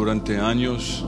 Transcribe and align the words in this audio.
durante 0.00 0.38
años, 0.38 1.04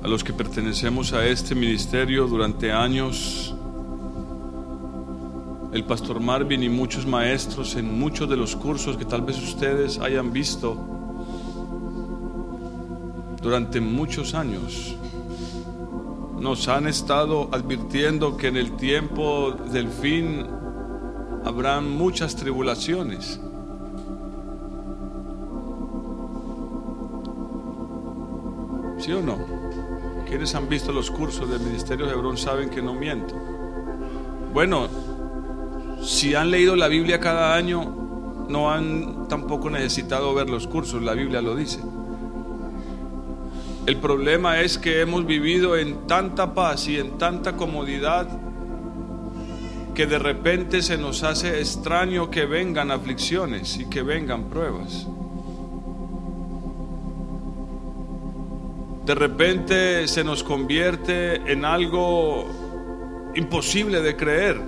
a 0.00 0.06
los 0.06 0.22
que 0.22 0.32
pertenecemos 0.32 1.12
a 1.12 1.26
este 1.26 1.56
ministerio 1.56 2.28
durante 2.28 2.70
años, 2.70 3.52
el 5.72 5.82
pastor 5.82 6.20
Marvin 6.20 6.62
y 6.62 6.68
muchos 6.68 7.04
maestros 7.04 7.74
en 7.74 7.98
muchos 7.98 8.28
de 8.28 8.36
los 8.36 8.54
cursos 8.54 8.96
que 8.96 9.04
tal 9.04 9.22
vez 9.22 9.42
ustedes 9.42 9.98
hayan 9.98 10.32
visto 10.32 10.76
durante 13.42 13.80
muchos 13.80 14.34
años, 14.34 14.94
nos 16.38 16.68
han 16.68 16.86
estado 16.86 17.48
advirtiendo 17.50 18.36
que 18.36 18.46
en 18.46 18.56
el 18.56 18.76
tiempo 18.76 19.50
del 19.50 19.88
fin 19.88 20.46
habrán 21.44 21.90
muchas 21.90 22.36
tribulaciones. 22.36 23.40
¿Sí 28.98 29.12
o 29.12 29.22
no? 29.22 29.38
Quienes 30.26 30.54
han 30.54 30.68
visto 30.68 30.92
los 30.92 31.10
cursos 31.10 31.48
del 31.48 31.60
Ministerio 31.60 32.06
de 32.06 32.12
Hebrón 32.12 32.36
saben 32.36 32.68
que 32.68 32.82
no 32.82 32.94
miento. 32.94 33.34
Bueno, 34.52 34.88
si 36.02 36.34
han 36.34 36.50
leído 36.50 36.76
la 36.76 36.88
Biblia 36.88 37.20
cada 37.20 37.54
año, 37.54 38.46
no 38.48 38.70
han 38.70 39.28
tampoco 39.28 39.70
necesitado 39.70 40.34
ver 40.34 40.50
los 40.50 40.66
cursos, 40.66 41.02
la 41.02 41.14
Biblia 41.14 41.40
lo 41.40 41.54
dice. 41.54 41.80
El 43.86 43.96
problema 43.96 44.60
es 44.60 44.76
que 44.76 45.00
hemos 45.00 45.24
vivido 45.24 45.76
en 45.76 46.06
tanta 46.06 46.52
paz 46.54 46.88
y 46.88 46.98
en 46.98 47.16
tanta 47.16 47.56
comodidad 47.56 48.28
que 49.94 50.06
de 50.06 50.18
repente 50.18 50.82
se 50.82 50.98
nos 50.98 51.22
hace 51.22 51.58
extraño 51.58 52.30
que 52.30 52.46
vengan 52.46 52.90
aflicciones 52.90 53.78
y 53.78 53.86
que 53.86 54.02
vengan 54.02 54.44
pruebas. 54.44 55.06
De 59.08 59.14
repente 59.14 60.06
se 60.06 60.22
nos 60.22 60.44
convierte 60.44 61.36
en 61.50 61.64
algo 61.64 62.44
imposible 63.34 64.02
de 64.02 64.14
creer. 64.14 64.60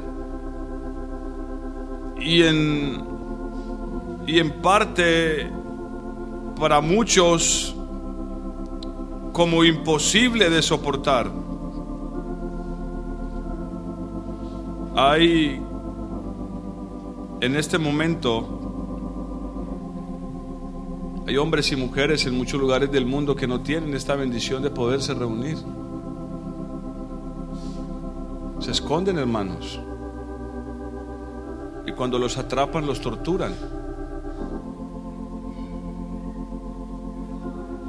Y 2.19 2.45
en, 2.45 3.05
y 4.27 4.39
en 4.39 4.63
parte, 4.63 5.47
para 6.59 6.81
muchos, 6.81 7.77
como 9.35 9.63
imposible 9.63 10.49
de 10.49 10.63
soportar. 10.63 11.31
Hay 14.97 15.61
en 17.43 17.57
este 17.57 17.77
momento 17.77 18.70
hay 21.31 21.37
hombres 21.37 21.71
y 21.71 21.77
mujeres 21.77 22.27
en 22.27 22.37
muchos 22.37 22.61
lugares 22.61 22.91
del 22.91 23.07
mundo 23.07 23.37
que 23.37 23.47
no 23.47 23.61
tienen 23.61 23.95
esta 23.95 24.17
bendición 24.17 24.65
de 24.65 24.71
poderse 24.71 25.15
reunir. 25.15 25.57
Se 28.59 28.73
esconden, 28.73 29.17
hermanos. 29.17 29.79
Y 31.87 31.93
cuando 31.93 32.19
los 32.19 32.37
atrapan, 32.37 32.85
los 32.85 33.01
torturan. 33.01 33.55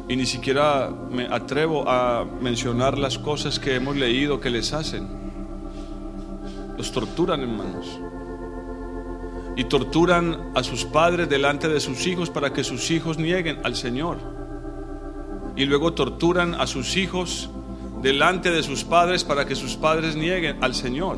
Y 0.08 0.16
ni 0.16 0.28
siquiera 0.28 0.92
me 1.10 1.26
atrevo 1.26 1.90
a 1.90 2.24
mencionar 2.24 3.00
las 3.00 3.18
cosas 3.18 3.58
que 3.58 3.74
hemos 3.74 3.96
leído 3.96 4.40
que 4.40 4.52
les 4.52 4.72
hacen. 4.72 5.08
Los 6.78 6.92
torturan, 6.92 7.42
hermanos. 7.42 8.00
Y 9.56 9.66
torturan 9.66 10.52
a 10.56 10.64
sus 10.64 10.86
padres 10.86 11.30
delante 11.30 11.68
de 11.68 11.80
sus 11.80 12.08
hijos 12.08 12.30
para 12.30 12.54
que 12.54 12.64
sus 12.64 12.90
hijos 12.92 13.18
nieguen 13.18 13.60
al 13.64 13.76
Señor. 13.76 14.18
Y 15.56 15.66
luego 15.66 15.94
torturan 15.94 16.56
a 16.56 16.68
sus 16.68 16.96
hijos 16.96 17.50
delante 18.02 18.52
de 18.52 18.64
sus 18.64 18.84
padres 18.84 19.24
para 19.24 19.46
que 19.46 19.56
sus 19.56 19.76
padres 19.76 20.16
nieguen 20.16 20.64
al 20.64 20.74
Señor. 20.74 21.18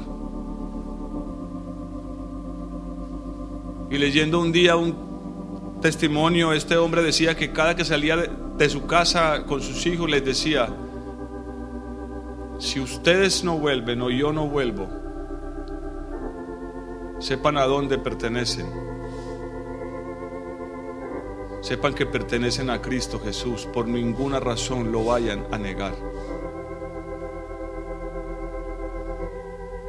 Y 3.89 3.97
leyendo 3.97 4.39
un 4.39 4.51
día 4.51 4.75
un 4.75 5.79
testimonio, 5.81 6.51
este 6.53 6.77
hombre 6.77 7.03
decía 7.03 7.35
que 7.35 7.51
cada 7.51 7.75
que 7.75 7.85
salía 7.85 8.17
de, 8.17 8.69
su 8.69 8.85
casa 8.85 9.43
con 9.45 9.61
sus 9.61 9.85
hijos 9.85 10.09
les 10.09 10.25
decía, 10.25 10.67
si 12.57 12.79
ustedes 12.79 13.43
no 13.43 13.57
vuelven 13.57 14.01
o 14.01 14.09
yo 14.09 14.33
no 14.33 14.47
vuelvo, 14.47 14.87
sepan 17.23 17.57
a 17.57 17.63
dónde 17.63 17.97
pertenecen. 17.97 18.67
Sepan 21.61 21.93
que 21.93 22.05
pertenecen 22.05 22.69
a 22.69 22.81
Cristo 22.81 23.17
Jesús. 23.17 23.65
Por 23.65 23.87
ninguna 23.87 24.41
razón 24.41 24.91
lo 24.91 25.05
vayan 25.05 25.47
a 25.49 25.57
negar. 25.57 25.95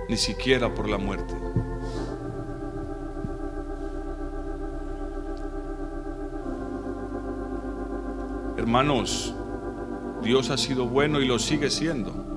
Ni 0.09 0.17
siquiera 0.17 0.73
por 0.73 0.89
la 0.89 0.99
muerte. 0.99 1.35
Hermanos, 8.57 9.35
Dios 10.23 10.51
ha 10.51 10.57
sido 10.57 10.87
bueno 10.87 11.21
y 11.21 11.27
lo 11.27 11.41
sigue 11.41 11.69
siendo. 11.69 12.34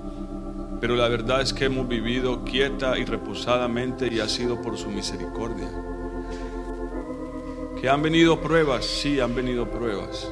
Pero 0.79 0.95
la 0.95 1.07
verdad 1.07 1.41
es 1.41 1.53
que 1.53 1.65
hemos 1.65 1.87
vivido 1.87 2.43
quieta 2.43 2.97
y 2.97 3.05
reposadamente 3.05 4.13
y 4.13 4.19
ha 4.19 4.29
sido 4.29 4.61
por 4.61 4.77
su 4.77 4.89
misericordia. 4.89 5.69
Que 7.81 7.89
han 7.89 8.01
venido 8.01 8.39
pruebas, 8.39 8.85
sí, 8.85 9.19
han 9.19 9.35
venido 9.35 9.69
pruebas. 9.69 10.31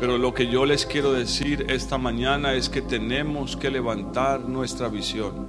Pero 0.00 0.16
lo 0.16 0.32
que 0.32 0.46
yo 0.46 0.64
les 0.64 0.86
quiero 0.86 1.12
decir 1.12 1.66
esta 1.68 1.98
mañana 1.98 2.54
es 2.54 2.68
que 2.68 2.82
tenemos 2.82 3.56
que 3.56 3.70
levantar 3.70 4.48
nuestra 4.48 4.88
visión. 4.88 5.46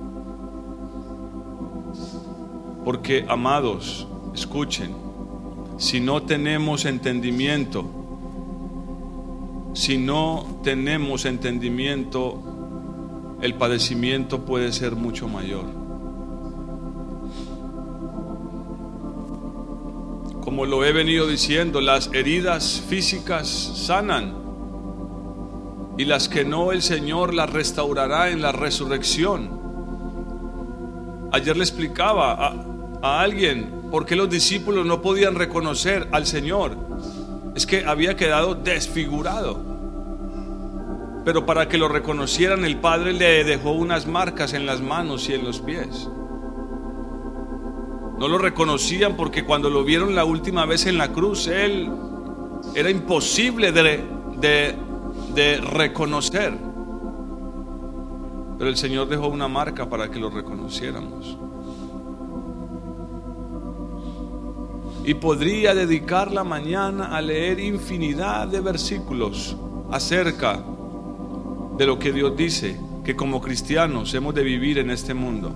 Porque, 2.83 3.25
amados, 3.27 4.07
escuchen, 4.33 4.95
si 5.77 5.99
no 5.99 6.23
tenemos 6.23 6.85
entendimiento, 6.85 7.85
si 9.73 9.97
no 9.97 10.59
tenemos 10.63 11.25
entendimiento, 11.25 12.58
el 13.41 13.55
padecimiento 13.55 14.41
puede 14.41 14.71
ser 14.73 14.95
mucho 14.95 15.27
mayor. 15.27 15.65
Como 20.41 20.65
lo 20.65 20.83
he 20.83 20.91
venido 20.91 21.27
diciendo, 21.27 21.79
las 21.79 22.09
heridas 22.13 22.83
físicas 22.87 23.47
sanan 23.47 24.35
y 25.97 26.05
las 26.05 26.27
que 26.27 26.43
no 26.43 26.71
el 26.71 26.81
Señor 26.81 27.33
las 27.33 27.49
restaurará 27.49 28.29
en 28.29 28.41
la 28.41 28.51
resurrección. 28.51 29.59
Ayer 31.31 31.55
le 31.55 31.63
explicaba 31.63 32.33
a, 32.33 32.55
a 33.01 33.21
alguien 33.21 33.83
por 33.91 34.05
qué 34.05 34.15
los 34.15 34.29
discípulos 34.29 34.85
no 34.85 35.01
podían 35.01 35.35
reconocer 35.35 36.07
al 36.11 36.25
Señor. 36.25 36.75
Es 37.55 37.65
que 37.65 37.85
había 37.85 38.15
quedado 38.15 38.55
desfigurado. 38.55 39.68
Pero 41.29 41.45
para 41.45 41.69
que 41.69 41.77
lo 41.77 41.87
reconocieran, 41.87 42.65
el 42.65 42.77
Padre 42.77 43.13
le 43.13 43.43
dejó 43.43 43.69
unas 43.73 44.07
marcas 44.07 44.53
en 44.53 44.65
las 44.65 44.81
manos 44.81 45.29
y 45.29 45.35
en 45.35 45.43
los 45.43 45.59
pies. 45.59 46.09
No 48.17 48.27
lo 48.27 48.39
reconocían 48.39 49.15
porque 49.15 49.45
cuando 49.45 49.69
lo 49.69 49.83
vieron 49.83 50.15
la 50.15 50.25
última 50.25 50.65
vez 50.65 50.87
en 50.87 50.97
la 50.97 51.13
cruz, 51.13 51.45
Él 51.45 51.87
era 52.73 52.89
imposible 52.89 53.71
de, 53.71 54.03
de, 55.35 55.57
reconocer. 55.57 56.51
Pero 58.57 58.67
el 58.67 58.75
Señor 58.75 59.07
dejó 59.07 59.27
una 59.27 59.47
marca 59.47 59.87
para 59.87 60.09
que 60.09 60.17
lo 60.17 60.31
reconociéramos. 60.31 61.37
Y 65.05 65.13
podría 65.13 65.75
dedicar 65.75 66.31
la 66.31 66.43
mañana 66.43 67.15
a 67.15 67.21
leer 67.21 67.59
infinidad 67.59 68.47
de 68.47 68.61
versículos 68.61 69.55
acerca 69.91 70.63
de 71.79 71.87
lo 71.87 71.97
que 71.97 72.11
Dios 72.11 72.35
dice 72.35 72.77
que 73.05 73.15
como 73.15 73.39
cristianos 73.39 74.13
hemos 74.13 74.35
de 74.35 74.43
vivir 74.43 74.79
en 74.79 74.89
este 74.91 75.13
mundo. 75.13 75.53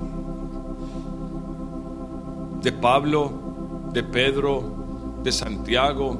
De 2.61 2.71
Pablo, 2.71 3.89
de 3.91 4.03
Pedro, 4.03 5.19
de 5.21 5.33
Santiago, 5.33 6.17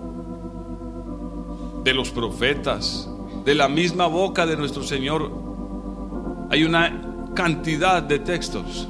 de 1.85 1.93
los 1.93 2.11
profetas, 2.11 3.09
de 3.45 3.55
la 3.55 3.69
misma 3.69 4.07
boca 4.07 4.45
de 4.45 4.57
nuestro 4.57 4.83
Señor. 4.83 5.31
Hay 6.49 6.65
una 6.65 7.29
cantidad 7.33 8.03
de 8.03 8.19
textos 8.19 8.89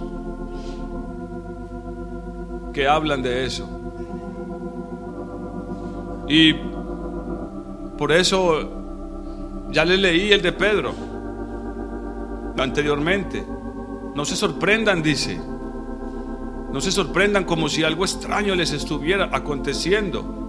que 2.74 2.88
hablan 2.88 3.22
de 3.22 3.46
eso. 3.46 3.70
Y 6.28 6.54
por 8.00 8.12
eso 8.12 8.83
ya 9.74 9.84
le 9.84 9.98
leí 9.98 10.32
el 10.32 10.42
de 10.44 10.52
Pedro 10.52 10.94
anteriormente. 12.58 13.44
No 14.16 14.24
se 14.24 14.36
sorprendan, 14.36 15.02
dice. 15.02 15.42
No 16.72 16.80
se 16.80 16.92
sorprendan 16.92 17.44
como 17.44 17.68
si 17.68 17.84
algo 17.84 18.06
extraño 18.06 18.54
les 18.54 18.72
estuviera 18.72 19.30
aconteciendo. 19.32 20.42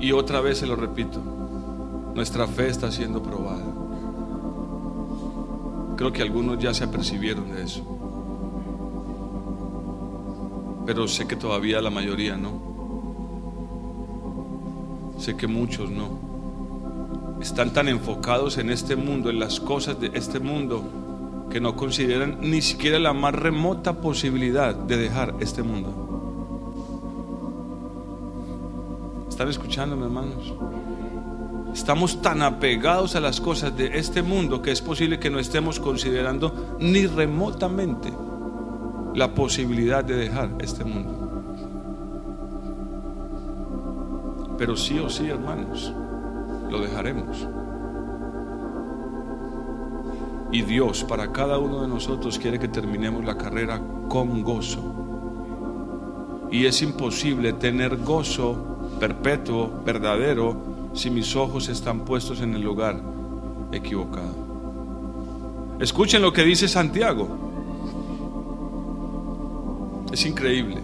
Y 0.00 0.12
otra 0.12 0.40
vez 0.40 0.56
se 0.58 0.66
lo 0.66 0.76
repito, 0.76 1.20
nuestra 2.14 2.46
fe 2.46 2.68
está 2.68 2.90
siendo 2.90 3.22
probada. 3.22 3.66
Creo 5.96 6.10
que 6.10 6.22
algunos 6.22 6.58
ya 6.58 6.72
se 6.72 6.84
apercibieron 6.84 7.52
de 7.52 7.64
eso. 7.64 7.99
Pero 10.90 11.06
sé 11.06 11.28
que 11.28 11.36
todavía 11.36 11.80
la 11.80 11.88
mayoría 11.88 12.36
no. 12.36 12.50
Sé 15.20 15.36
que 15.36 15.46
muchos 15.46 15.88
no. 15.88 17.38
Están 17.40 17.72
tan 17.72 17.86
enfocados 17.86 18.58
en 18.58 18.70
este 18.70 18.96
mundo, 18.96 19.30
en 19.30 19.38
las 19.38 19.60
cosas 19.60 20.00
de 20.00 20.10
este 20.14 20.40
mundo, 20.40 20.82
que 21.48 21.60
no 21.60 21.76
consideran 21.76 22.38
ni 22.40 22.60
siquiera 22.60 22.98
la 22.98 23.12
más 23.12 23.36
remota 23.36 24.00
posibilidad 24.00 24.74
de 24.74 24.96
dejar 24.96 25.36
este 25.38 25.62
mundo. 25.62 25.94
¿Están 29.28 29.48
escuchándome, 29.48 30.06
hermanos? 30.06 30.54
Estamos 31.72 32.20
tan 32.20 32.42
apegados 32.42 33.14
a 33.14 33.20
las 33.20 33.40
cosas 33.40 33.76
de 33.76 33.96
este 33.96 34.22
mundo 34.22 34.60
que 34.60 34.72
es 34.72 34.82
posible 34.82 35.20
que 35.20 35.30
no 35.30 35.38
estemos 35.38 35.78
considerando 35.78 36.76
ni 36.80 37.06
remotamente 37.06 38.12
la 39.14 39.34
posibilidad 39.34 40.04
de 40.04 40.14
dejar 40.14 40.50
este 40.60 40.84
mundo. 40.84 41.30
Pero 44.58 44.76
sí 44.76 44.98
o 44.98 45.08
sí, 45.08 45.28
hermanos, 45.28 45.92
lo 46.70 46.80
dejaremos. 46.80 47.48
Y 50.52 50.62
Dios 50.62 51.04
para 51.04 51.32
cada 51.32 51.58
uno 51.58 51.82
de 51.82 51.88
nosotros 51.88 52.38
quiere 52.38 52.58
que 52.58 52.68
terminemos 52.68 53.24
la 53.24 53.38
carrera 53.38 53.80
con 54.08 54.42
gozo. 54.42 54.82
Y 56.50 56.66
es 56.66 56.82
imposible 56.82 57.52
tener 57.52 57.96
gozo 57.96 58.70
perpetuo, 58.98 59.70
verdadero, 59.84 60.90
si 60.92 61.08
mis 61.08 61.36
ojos 61.36 61.68
están 61.68 62.00
puestos 62.00 62.40
en 62.40 62.54
el 62.54 62.62
lugar 62.62 63.00
equivocado. 63.72 64.50
Escuchen 65.80 66.20
lo 66.20 66.32
que 66.32 66.42
dice 66.42 66.68
Santiago. 66.68 67.49
Es 70.12 70.26
increíble. 70.26 70.78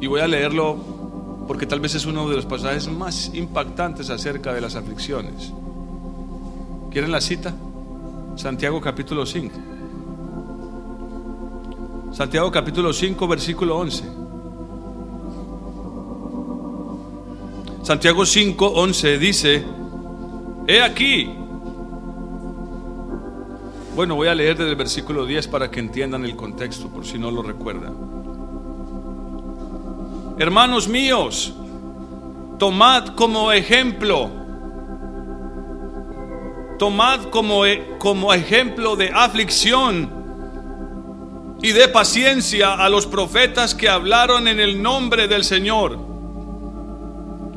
Y 0.00 0.06
voy 0.06 0.20
a 0.20 0.28
leerlo 0.28 0.76
porque 1.46 1.66
tal 1.66 1.80
vez 1.80 1.94
es 1.94 2.06
uno 2.06 2.28
de 2.28 2.36
los 2.36 2.46
pasajes 2.46 2.88
más 2.88 3.30
impactantes 3.34 4.10
acerca 4.10 4.52
de 4.52 4.60
las 4.60 4.76
aflicciones. 4.76 5.52
¿Quieren 6.90 7.12
la 7.12 7.20
cita? 7.20 7.54
Santiago 8.36 8.80
capítulo 8.80 9.26
5. 9.26 9.54
Santiago 12.12 12.50
capítulo 12.50 12.92
5 12.92 13.28
versículo 13.28 13.76
11. 13.78 14.24
Santiago 17.84 18.24
5, 18.24 18.66
11 18.66 19.18
dice, 19.18 19.62
he 20.66 20.80
aquí. 20.80 21.43
Bueno, 23.94 24.16
voy 24.16 24.26
a 24.26 24.34
leer 24.34 24.56
desde 24.56 24.70
el 24.70 24.76
versículo 24.76 25.24
10 25.24 25.46
para 25.46 25.70
que 25.70 25.78
entiendan 25.78 26.24
el 26.24 26.34
contexto, 26.34 26.88
por 26.88 27.06
si 27.06 27.16
no 27.16 27.30
lo 27.30 27.42
recuerdan. 27.42 27.94
Hermanos 30.36 30.88
míos, 30.88 31.54
tomad 32.58 33.14
como 33.14 33.52
ejemplo, 33.52 34.30
tomad 36.76 37.26
como, 37.26 37.66
e, 37.66 37.96
como 38.00 38.34
ejemplo 38.34 38.96
de 38.96 39.10
aflicción 39.14 40.10
y 41.62 41.70
de 41.70 41.86
paciencia 41.86 42.74
a 42.74 42.88
los 42.88 43.06
profetas 43.06 43.76
que 43.76 43.88
hablaron 43.88 44.48
en 44.48 44.58
el 44.58 44.82
nombre 44.82 45.28
del 45.28 45.44
Señor. 45.44 45.96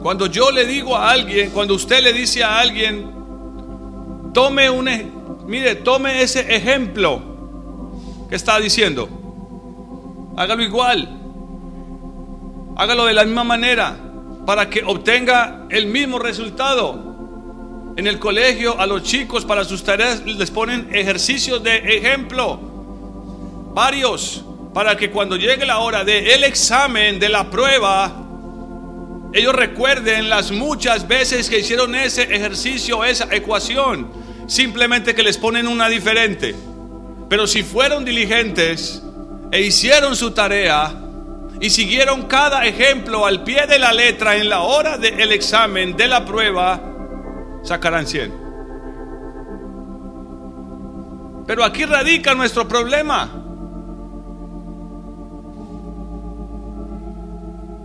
Cuando 0.04 0.28
yo 0.28 0.52
le 0.52 0.68
digo 0.68 0.96
a 0.96 1.10
alguien, 1.10 1.50
cuando 1.50 1.74
usted 1.74 2.04
le 2.04 2.14
dice 2.14 2.44
a 2.44 2.60
alguien, 2.60 3.12
tome 4.34 4.70
un, 4.70 5.17
mire, 5.48 5.76
tome 5.76 6.22
ese 6.22 6.56
ejemplo 6.56 7.22
que 8.30 8.36
está 8.36 8.60
diciendo. 8.60 9.10
Hágalo 10.36 10.62
igual. 10.62 11.10
Hágalo 12.76 13.06
de 13.06 13.14
la 13.14 13.26
misma 13.26 13.44
manera 13.44 13.98
para 14.46 14.70
que 14.70 14.84
obtenga 14.84 15.66
el 15.70 15.88
mismo 15.88 16.20
resultado. 16.20 17.08
En 17.98 18.06
el 18.06 18.20
colegio 18.20 18.80
a 18.80 18.86
los 18.86 19.02
chicos 19.04 19.44
para 19.44 19.64
sus 19.64 19.84
tareas 19.84 20.24
les 20.26 20.52
ponen 20.52 20.88
ejercicios 20.94 21.64
de 21.64 21.78
ejemplo. 21.98 22.60
Varios 23.74 24.44
para 24.74 24.96
que 24.96 25.10
cuando 25.10 25.36
llegue 25.36 25.66
la 25.66 25.80
hora 25.80 26.04
del 26.04 26.44
examen, 26.44 27.20
de 27.20 27.30
la 27.30 27.50
prueba, 27.50 28.12
ellos 29.34 29.54
recuerden 29.56 30.30
las 30.30 30.52
muchas 30.52 31.08
veces 31.08 31.50
que 31.50 31.60
hicieron 31.60 31.96
ese 31.96 32.24
ejercicio, 32.24 33.04
esa 33.04 33.28
ecuación, 33.36 34.08
simplemente 34.48 35.14
que 35.14 35.24
les 35.24 35.38
ponen 35.38 35.68
una 35.68 35.88
diferente. 35.90 36.56
Pero 37.30 37.46
si 37.46 37.62
fueron 37.64 38.06
diligentes 38.06 39.04
e 39.52 39.62
hicieron 39.62 40.16
su 40.16 40.32
tarea 40.32 40.96
y 41.60 41.70
siguieron 41.70 42.24
cada 42.24 42.66
ejemplo 42.66 43.26
al 43.26 43.44
pie 43.44 43.68
de 43.68 43.78
la 43.78 43.94
letra 43.94 44.38
en 44.38 44.50
la 44.50 44.62
hora 44.62 44.98
del 44.98 45.32
examen, 45.32 45.96
de 45.96 46.08
la 46.08 46.26
prueba, 46.26 46.82
sacarán 47.64 48.08
100. 48.08 48.48
Pero 51.46 51.64
aquí 51.64 51.86
radica 51.86 52.34
nuestro 52.34 52.68
problema. 52.68 53.44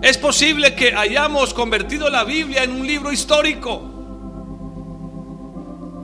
Es 0.03 0.19
posible 0.19 0.75
que 0.75 0.94
hayamos 0.94 1.55
convertido 1.55 2.11
la 2.11 2.25
Biblia 2.25 2.64
en 2.64 2.73
un 2.73 2.85
libro 2.85 3.12
histórico. 3.12 3.91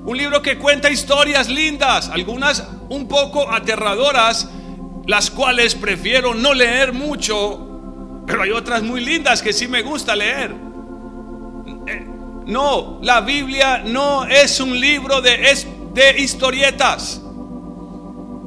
Un 0.08 0.16
libro 0.16 0.40
que 0.40 0.56
cuenta 0.56 0.88
historias 0.88 1.50
lindas, 1.50 2.08
algunas 2.08 2.66
un 2.88 3.06
poco 3.06 3.52
aterradoras, 3.52 4.48
las 5.06 5.30
cuales 5.30 5.74
prefiero 5.74 6.32
no 6.32 6.54
leer 6.54 6.94
mucho, 6.94 8.22
pero 8.26 8.42
hay 8.42 8.50
otras 8.52 8.82
muy 8.82 9.04
lindas 9.04 9.42
que 9.42 9.52
sí 9.52 9.68
me 9.68 9.82
gusta 9.82 10.16
leer. 10.16 10.54
Eh, 11.86 12.06
no, 12.46 13.00
la 13.02 13.20
Biblia 13.20 13.82
no 13.84 14.24
es 14.24 14.58
un 14.60 14.80
libro 14.80 15.20
de, 15.20 15.54
de 15.92 16.18
historietas. 16.18 17.20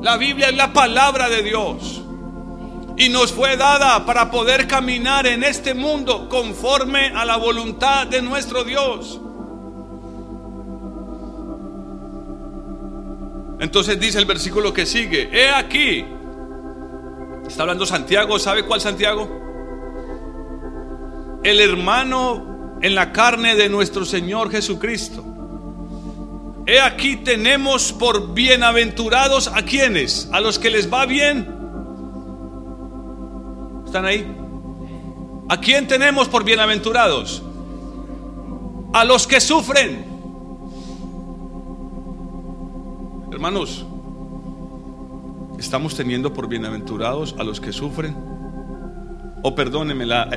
La 0.01 0.17
Biblia 0.17 0.49
es 0.49 0.55
la 0.55 0.73
palabra 0.73 1.29
de 1.29 1.43
Dios 1.43 2.01
y 2.97 3.09
nos 3.09 3.31
fue 3.33 3.55
dada 3.55 4.03
para 4.07 4.31
poder 4.31 4.65
caminar 4.65 5.27
en 5.27 5.43
este 5.43 5.75
mundo 5.75 6.27
conforme 6.27 7.09
a 7.09 7.23
la 7.23 7.37
voluntad 7.37 8.07
de 8.07 8.23
nuestro 8.23 8.63
Dios. 8.63 9.21
Entonces 13.61 13.97
dice 13.97 14.19
el 14.19 14.25
versículo 14.25 14.73
que 14.73 14.85
sigue, 14.85 15.29
he 15.31 15.49
aquí, 15.49 16.03
está 17.47 17.61
hablando 17.61 17.85
Santiago, 17.85 18.37
¿sabe 18.39 18.65
cuál 18.65 18.81
Santiago? 18.81 19.29
El 21.43 21.61
hermano 21.61 22.79
en 22.81 22.93
la 22.93 23.13
carne 23.13 23.55
de 23.55 23.69
nuestro 23.69 24.03
Señor 24.03 24.51
Jesucristo. 24.51 25.23
He 26.65 26.81
aquí 26.81 27.15
tenemos 27.15 27.93
por 27.93 28.33
bienaventurados 28.33 29.47
a 29.47 29.63
quienes, 29.63 30.27
a 30.33 30.41
los 30.41 30.59
que 30.59 30.69
les 30.69 30.91
va 30.91 31.05
bien 31.05 31.61
¿Están 33.91 34.05
ahí? 34.05 34.25
¿A 35.49 35.59
quién 35.59 35.85
tenemos 35.85 36.29
por 36.29 36.45
bienaventurados? 36.45 37.43
A 38.93 39.03
los 39.03 39.27
que 39.27 39.41
sufren. 39.41 40.10
Hermanos, 43.41 43.87
¿estamos 45.57 45.95
teniendo 45.95 46.31
por 46.31 46.47
bienaventurados 46.47 47.35
a 47.39 47.43
los 47.43 47.59
que 47.59 47.73
sufren? 47.73 48.15
O 49.41 49.55
perdóneme 49.55 50.05
la, 50.05 50.29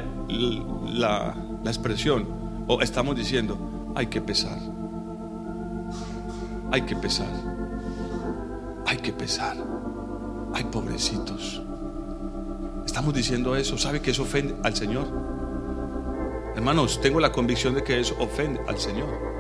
la, 0.89 1.37
la 1.63 1.71
expresión, 1.71 2.27
o 2.67 2.81
estamos 2.81 3.15
diciendo, 3.15 3.93
hay 3.95 4.07
que 4.07 4.23
pesar. 4.23 4.59
Hay 6.73 6.81
que 6.81 6.97
pesar. 6.97 7.29
Hay 8.87 8.97
que 8.97 9.13
pesar. 9.13 9.59
Hay 10.55 10.65
pobrecitos. 10.65 11.61
Estamos 12.87 13.13
diciendo 13.13 13.55
eso. 13.55 13.77
¿Sabe 13.77 14.01
que 14.01 14.13
eso 14.13 14.23
ofende 14.23 14.57
al 14.63 14.75
Señor? 14.75 15.09
Hermanos, 16.57 16.99
tengo 17.03 17.21
la 17.21 17.33
convicción 17.33 17.75
de 17.75 17.85
que 17.85 18.01
eso 18.01 18.17
ofende 18.19 18.63
al 18.67 18.79
Señor. 18.79 19.34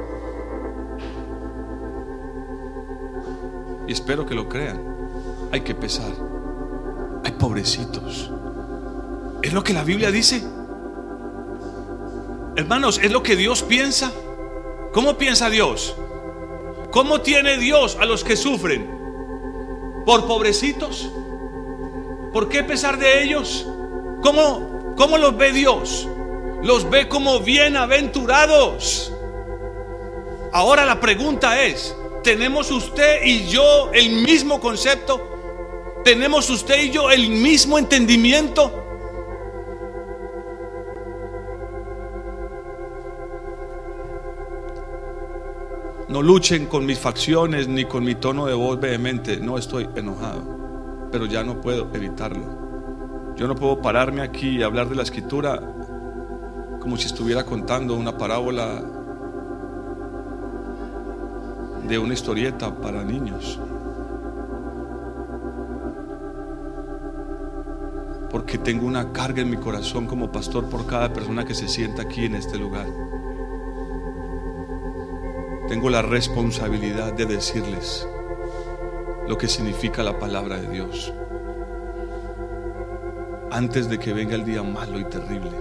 Y 3.86 3.92
espero 3.92 4.26
que 4.26 4.34
lo 4.34 4.48
crean. 4.48 4.80
Hay 5.52 5.60
que 5.60 5.74
pesar. 5.74 6.10
Hay 7.24 7.32
pobrecitos. 7.32 8.30
Es 9.42 9.52
lo 9.52 9.62
que 9.62 9.72
la 9.72 9.84
Biblia 9.84 10.10
dice. 10.10 10.42
Hermanos, 12.56 13.00
es 13.02 13.10
lo 13.10 13.22
que 13.22 13.36
Dios 13.36 13.62
piensa. 13.62 14.12
¿Cómo 14.92 15.18
piensa 15.18 15.50
Dios? 15.50 15.96
¿Cómo 16.90 17.20
tiene 17.20 17.58
Dios 17.58 17.96
a 18.00 18.04
los 18.04 18.22
que 18.22 18.36
sufren? 18.36 18.88
¿Por 20.06 20.26
pobrecitos? 20.26 21.10
¿Por 22.32 22.48
qué 22.48 22.62
pesar 22.62 22.98
de 22.98 23.24
ellos? 23.24 23.66
¿Cómo, 24.22 24.94
cómo 24.96 25.18
los 25.18 25.36
ve 25.36 25.52
Dios? 25.52 26.08
Los 26.62 26.88
ve 26.88 27.08
como 27.08 27.40
bienaventurados. 27.40 29.12
Ahora 30.52 30.84
la 30.84 31.00
pregunta 31.00 31.62
es, 31.62 31.96
¿tenemos 32.24 32.72
usted 32.72 33.22
y 33.24 33.46
yo 33.46 33.90
el 33.92 34.24
mismo 34.24 34.58
concepto? 34.58 35.20
¿Tenemos 36.02 36.50
usted 36.50 36.82
y 36.82 36.90
yo 36.90 37.10
el 37.10 37.30
mismo 37.30 37.78
entendimiento? 37.78 38.80
No 46.08 46.22
luchen 46.22 46.66
con 46.66 46.86
mis 46.86 46.98
facciones 46.98 47.68
ni 47.68 47.84
con 47.84 48.04
mi 48.04 48.14
tono 48.14 48.46
de 48.46 48.54
voz 48.54 48.80
vehemente. 48.80 49.36
No 49.36 49.58
estoy 49.58 49.88
enojado, 49.94 51.08
pero 51.12 51.26
ya 51.26 51.44
no 51.44 51.60
puedo 51.60 51.90
evitarlo. 51.94 53.34
Yo 53.36 53.46
no 53.48 53.54
puedo 53.54 53.80
pararme 53.80 54.22
aquí 54.22 54.58
y 54.58 54.62
hablar 54.62 54.88
de 54.88 54.94
la 54.94 55.02
escritura 55.02 55.60
como 56.80 56.96
si 56.96 57.06
estuviera 57.06 57.44
contando 57.44 57.94
una 57.94 58.16
parábola 58.16 59.03
de 61.88 61.98
una 61.98 62.14
historieta 62.14 62.74
para 62.74 63.04
niños. 63.04 63.58
Porque 68.30 68.58
tengo 68.58 68.86
una 68.86 69.12
carga 69.12 69.42
en 69.42 69.50
mi 69.50 69.56
corazón 69.56 70.06
como 70.06 70.32
pastor 70.32 70.68
por 70.68 70.86
cada 70.86 71.12
persona 71.12 71.44
que 71.44 71.54
se 71.54 71.68
sienta 71.68 72.02
aquí 72.02 72.24
en 72.24 72.34
este 72.34 72.58
lugar. 72.58 72.86
Tengo 75.68 75.88
la 75.90 76.02
responsabilidad 76.02 77.12
de 77.12 77.26
decirles 77.26 78.08
lo 79.28 79.38
que 79.38 79.48
significa 79.48 80.02
la 80.02 80.18
palabra 80.18 80.56
de 80.56 80.68
Dios 80.68 81.12
antes 83.54 83.88
de 83.88 84.00
que 84.00 84.12
venga 84.12 84.34
el 84.34 84.44
día 84.44 84.64
malo 84.64 84.98
y 84.98 85.04
terrible. 85.04 85.52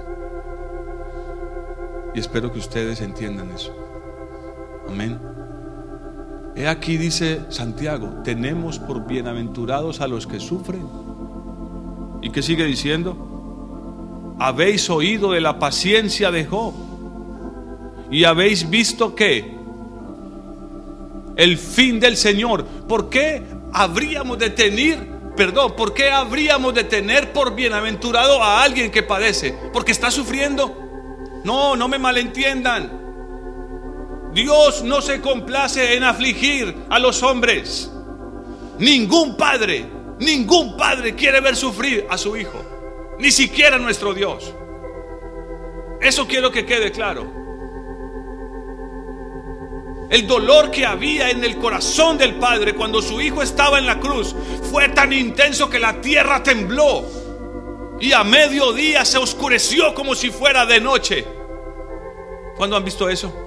Y 2.15 2.19
espero 2.19 2.51
que 2.51 2.57
ustedes 2.57 3.01
entiendan 3.01 3.51
eso. 3.51 3.71
Amén. 4.89 5.19
He 6.55 6.67
aquí 6.67 6.97
dice 6.97 7.41
Santiago, 7.49 8.21
tenemos 8.23 8.77
por 8.77 9.07
bienaventurados 9.07 10.01
a 10.01 10.07
los 10.07 10.27
que 10.27 10.39
sufren. 10.39 10.87
¿Y 12.21 12.29
qué 12.29 12.43
sigue 12.43 12.65
diciendo? 12.65 14.35
Habéis 14.39 14.89
oído 14.89 15.31
de 15.31 15.41
la 15.41 15.57
paciencia 15.57 16.31
de 16.31 16.45
Job 16.45 16.73
y 18.11 18.23
habéis 18.25 18.69
visto 18.69 19.15
que 19.15 19.55
el 21.35 21.57
fin 21.57 21.99
del 21.99 22.17
Señor. 22.17 22.65
¿Por 22.87 23.09
qué 23.09 23.41
habríamos 23.73 24.37
de 24.37 24.51
tener, 24.51 25.07
perdón, 25.35 25.73
por 25.75 25.93
qué 25.95 26.11
habríamos 26.11 26.75
de 26.75 26.83
tener 26.83 27.33
por 27.33 27.55
bienaventurado 27.55 28.43
a 28.43 28.63
alguien 28.63 28.91
que 28.91 29.01
padece? 29.01 29.57
Porque 29.73 29.91
está 29.91 30.11
sufriendo. 30.11 30.77
No, 31.43 31.75
no 31.75 31.87
me 31.87 31.97
malentiendan. 31.97 33.02
Dios 34.33 34.83
no 34.83 35.01
se 35.01 35.21
complace 35.21 35.95
en 35.95 36.03
afligir 36.03 36.75
a 36.89 36.99
los 36.99 37.21
hombres. 37.21 37.91
Ningún 38.79 39.37
padre, 39.37 39.85
ningún 40.19 40.75
padre 40.75 41.13
quiere 41.13 41.39
ver 41.39 41.55
sufrir 41.55 42.07
a 42.09 42.17
su 42.17 42.35
hijo. 42.35 42.59
Ni 43.19 43.31
siquiera 43.31 43.77
nuestro 43.77 44.13
Dios. 44.13 44.53
Eso 46.01 46.27
quiero 46.27 46.51
que 46.51 46.65
quede 46.65 46.91
claro. 46.91 47.43
El 50.09 50.27
dolor 50.27 50.69
que 50.69 50.85
había 50.85 51.29
en 51.29 51.43
el 51.43 51.57
corazón 51.57 52.17
del 52.17 52.35
Padre 52.35 52.75
cuando 52.75 53.01
su 53.01 53.19
hijo 53.21 53.41
estaba 53.41 53.79
en 53.79 53.85
la 53.87 53.99
cruz 53.99 54.35
fue 54.69 54.89
tan 54.89 55.13
intenso 55.13 55.69
que 55.69 55.79
la 55.79 56.01
tierra 56.01 56.43
tembló 56.43 57.03
y 57.99 58.11
a 58.11 58.23
mediodía 58.23 59.05
se 59.05 59.17
oscureció 59.17 59.93
como 59.95 60.13
si 60.13 60.29
fuera 60.29 60.65
de 60.65 60.81
noche. 60.81 61.25
¿Cuándo 62.57 62.75
han 62.75 62.83
visto 62.83 63.09
eso? 63.09 63.42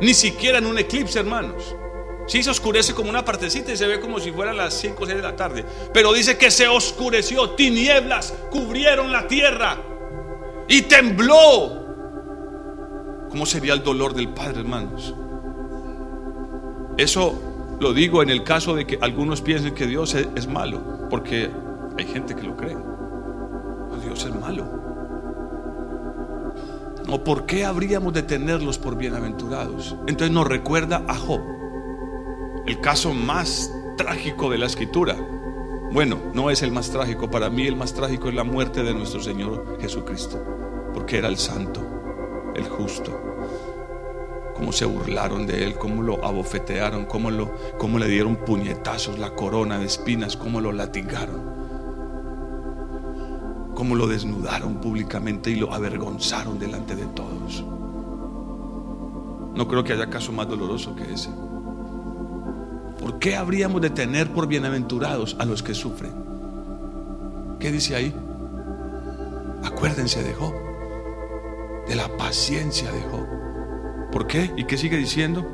Ni 0.00 0.14
siquiera 0.14 0.58
en 0.58 0.66
un 0.66 0.78
eclipse, 0.78 1.18
hermanos. 1.18 1.74
Sí 2.26 2.42
se 2.42 2.50
oscurece 2.50 2.94
como 2.94 3.10
una 3.10 3.24
partecita 3.24 3.72
y 3.72 3.76
se 3.76 3.86
ve 3.86 4.00
como 4.00 4.18
si 4.18 4.32
fuera 4.32 4.52
las 4.52 4.74
5 4.74 5.02
o 5.02 5.06
6 5.06 5.16
de 5.16 5.22
la 5.22 5.36
tarde. 5.36 5.64
Pero 5.92 6.12
dice 6.12 6.38
que 6.38 6.50
se 6.50 6.66
oscureció, 6.66 7.50
tinieblas 7.50 8.34
cubrieron 8.50 9.12
la 9.12 9.26
tierra 9.28 9.76
y 10.68 10.82
tembló. 10.82 11.84
¿Cómo 13.28 13.46
sería 13.46 13.74
el 13.74 13.82
dolor 13.82 14.14
del 14.14 14.28
Padre, 14.28 14.60
hermanos? 14.60 15.14
Eso 16.96 17.76
lo 17.80 17.92
digo 17.92 18.22
en 18.22 18.30
el 18.30 18.44
caso 18.44 18.74
de 18.74 18.86
que 18.86 18.98
algunos 19.00 19.42
piensen 19.42 19.74
que 19.74 19.86
Dios 19.86 20.14
es, 20.14 20.46
malo, 20.46 21.08
porque 21.10 21.50
hay 21.98 22.06
gente 22.06 22.34
que 22.34 22.42
lo 22.42 22.56
cree. 22.56 22.76
Dios 24.02 24.24
es 24.24 24.34
malo. 24.34 24.83
¿O 27.08 27.22
por 27.22 27.44
qué 27.44 27.64
habríamos 27.64 28.14
de 28.14 28.22
tenerlos 28.22 28.78
por 28.78 28.96
bienaventurados? 28.96 29.94
Entonces 30.06 30.30
nos 30.30 30.46
recuerda 30.46 31.04
a 31.06 31.14
Job, 31.14 31.42
el 32.66 32.80
caso 32.80 33.12
más 33.12 33.70
trágico 33.96 34.50
de 34.50 34.58
la 34.58 34.66
escritura. 34.66 35.16
Bueno, 35.92 36.18
no 36.32 36.50
es 36.50 36.62
el 36.62 36.72
más 36.72 36.90
trágico, 36.90 37.30
para 37.30 37.50
mí 37.50 37.66
el 37.66 37.76
más 37.76 37.92
trágico 37.92 38.28
es 38.28 38.34
la 38.34 38.42
muerte 38.42 38.82
de 38.82 38.94
nuestro 38.94 39.22
Señor 39.22 39.78
Jesucristo, 39.80 40.42
porque 40.94 41.18
era 41.18 41.28
el 41.28 41.36
santo, 41.36 41.82
el 42.56 42.64
justo, 42.64 43.20
cómo 44.54 44.72
se 44.72 44.86
burlaron 44.86 45.46
de 45.46 45.62
él, 45.62 45.74
cómo 45.74 46.02
lo 46.02 46.24
abofetearon, 46.24 47.04
cómo, 47.04 47.30
lo, 47.30 47.52
cómo 47.76 47.98
le 47.98 48.08
dieron 48.08 48.36
puñetazos, 48.36 49.18
la 49.18 49.34
corona 49.34 49.78
de 49.78 49.84
espinas, 49.84 50.36
cómo 50.36 50.60
lo 50.60 50.72
latigaron, 50.72 51.63
cómo 53.74 53.94
lo 53.94 54.06
desnudaron 54.06 54.76
públicamente 54.76 55.50
y 55.50 55.56
lo 55.56 55.72
avergonzaron 55.72 56.58
delante 56.58 56.96
de 56.96 57.06
todos. 57.06 57.64
No 59.54 59.68
creo 59.68 59.84
que 59.84 59.92
haya 59.92 60.10
caso 60.10 60.32
más 60.32 60.48
doloroso 60.48 60.94
que 60.96 61.12
ese. 61.12 61.30
¿Por 62.98 63.18
qué 63.18 63.36
habríamos 63.36 63.80
de 63.80 63.90
tener 63.90 64.32
por 64.32 64.46
bienaventurados 64.46 65.36
a 65.38 65.44
los 65.44 65.62
que 65.62 65.74
sufren? 65.74 66.12
¿Qué 67.60 67.70
dice 67.70 67.94
ahí? 67.94 68.14
Acuérdense 69.62 70.22
de 70.22 70.34
Job, 70.34 70.54
de 71.86 71.94
la 71.94 72.08
paciencia 72.16 72.90
de 72.90 73.00
Job. 73.02 73.26
¿Por 74.12 74.26
qué? 74.26 74.52
¿Y 74.56 74.64
qué 74.64 74.76
sigue 74.76 74.96
diciendo? 74.96 75.44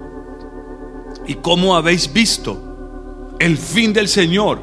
¿Y 1.27 1.35
cómo 1.37 1.77
habéis 1.77 2.13
visto 2.13 3.37
el 3.39 3.57
fin 3.57 3.93
del 3.93 4.09
Señor? 4.09 4.61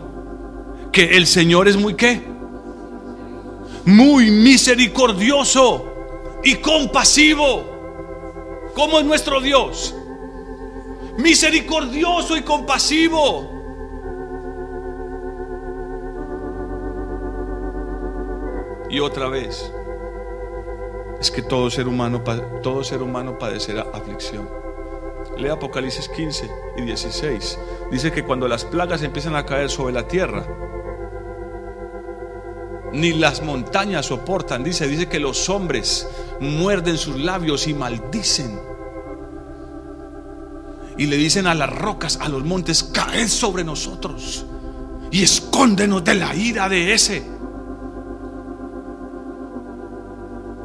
Que 0.91 1.17
el 1.17 1.27
Señor 1.27 1.67
es 1.67 1.77
muy 1.77 1.95
qué? 1.95 2.36
Muy 3.87 4.31
misericordioso 4.31 6.39
y 6.43 6.55
compasivo. 6.55 8.73
¿Cómo 8.75 8.99
es 8.99 9.05
nuestro 9.05 9.39
Dios? 9.39 9.95
Misericordioso 11.17 12.35
y 12.35 12.41
compasivo. 12.41 13.49
Y 18.89 18.99
otra 18.99 19.29
vez, 19.29 19.71
es 21.21 21.31
que 21.31 21.41
todo 21.41 21.69
ser 21.69 21.87
humano, 21.87 22.21
todo 22.61 22.83
ser 22.83 23.01
humano 23.01 23.39
padecerá 23.39 23.87
aflicción. 23.93 24.49
Lea 25.37 25.53
Apocalipsis 25.53 26.09
15 26.09 26.51
y 26.75 26.81
16. 26.81 27.59
Dice 27.89 28.11
que 28.11 28.25
cuando 28.25 28.49
las 28.49 28.65
plagas 28.65 29.01
empiezan 29.01 29.37
a 29.37 29.45
caer 29.45 29.69
sobre 29.69 29.93
la 29.93 30.09
tierra, 30.09 30.45
ni 32.97 33.13
las 33.13 33.41
montañas 33.41 34.07
soportan. 34.07 34.63
Dice, 34.63 34.87
dice 34.87 35.07
que 35.07 35.19
los 35.19 35.49
hombres 35.49 36.07
muerden 36.39 36.97
sus 36.97 37.15
labios 37.17 37.67
y 37.67 37.73
maldicen. 37.73 38.59
Y 40.97 41.05
le 41.05 41.17
dicen 41.17 41.47
a 41.47 41.53
las 41.53 41.69
rocas, 41.69 42.17
a 42.21 42.27
los 42.27 42.43
montes, 42.43 42.83
caed 42.83 43.27
sobre 43.27 43.63
nosotros 43.63 44.45
y 45.11 45.23
escóndenos 45.23 46.03
de 46.03 46.15
la 46.15 46.35
ira 46.35 46.67
de 46.67 46.93
ese 46.93 47.37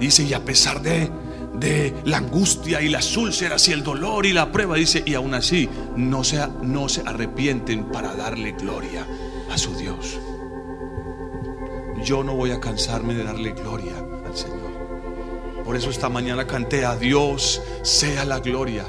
Dice, 0.02 0.24
y 0.24 0.32
a 0.32 0.44
pesar 0.44 0.82
de, 0.82 1.08
de 1.54 1.94
la 2.06 2.16
angustia 2.16 2.82
y 2.82 2.88
las 2.88 3.16
úlceras 3.16 3.68
y 3.68 3.72
el 3.72 3.84
dolor 3.84 4.26
y 4.26 4.32
la 4.32 4.50
prueba, 4.50 4.74
dice, 4.74 5.00
y 5.06 5.14
aún 5.14 5.32
así 5.32 5.68
no 5.96 6.24
se, 6.24 6.44
no 6.60 6.88
se 6.88 7.02
arrepienten 7.02 7.84
para 7.84 8.12
darle 8.16 8.50
gloria 8.50 9.06
a 9.48 9.56
su 9.56 9.72
Dios. 9.76 10.18
Yo 12.04 12.22
no 12.24 12.34
voy 12.34 12.50
a 12.50 12.60
cansarme 12.60 13.14
de 13.14 13.24
darle 13.24 13.52
gloria 13.52 13.94
al 14.26 14.36
Señor. 14.36 15.62
Por 15.64 15.76
eso 15.76 15.90
esta 15.90 16.08
mañana 16.08 16.46
canté 16.46 16.84
a 16.84 16.96
Dios 16.96 17.62
sea 17.82 18.24
la 18.24 18.40
gloria. 18.40 18.84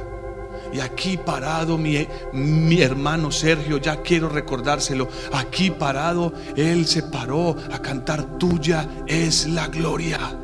Y 0.71 0.79
aquí 0.79 1.17
parado 1.17 1.77
mi, 1.77 2.07
mi, 2.31 2.81
hermano 2.81 3.31
Sergio, 3.31 3.77
ya 3.77 4.01
quiero 4.01 4.27
recordárselo, 4.27 5.07
aquí 5.31 5.69
parado, 5.69 6.33
él 6.55 6.87
se 6.87 7.03
paró 7.03 7.55
a 7.71 7.79
cantar, 7.79 8.39
tuya 8.39 8.89
es 9.05 9.47
la 9.47 9.67
gloria. 9.67 10.39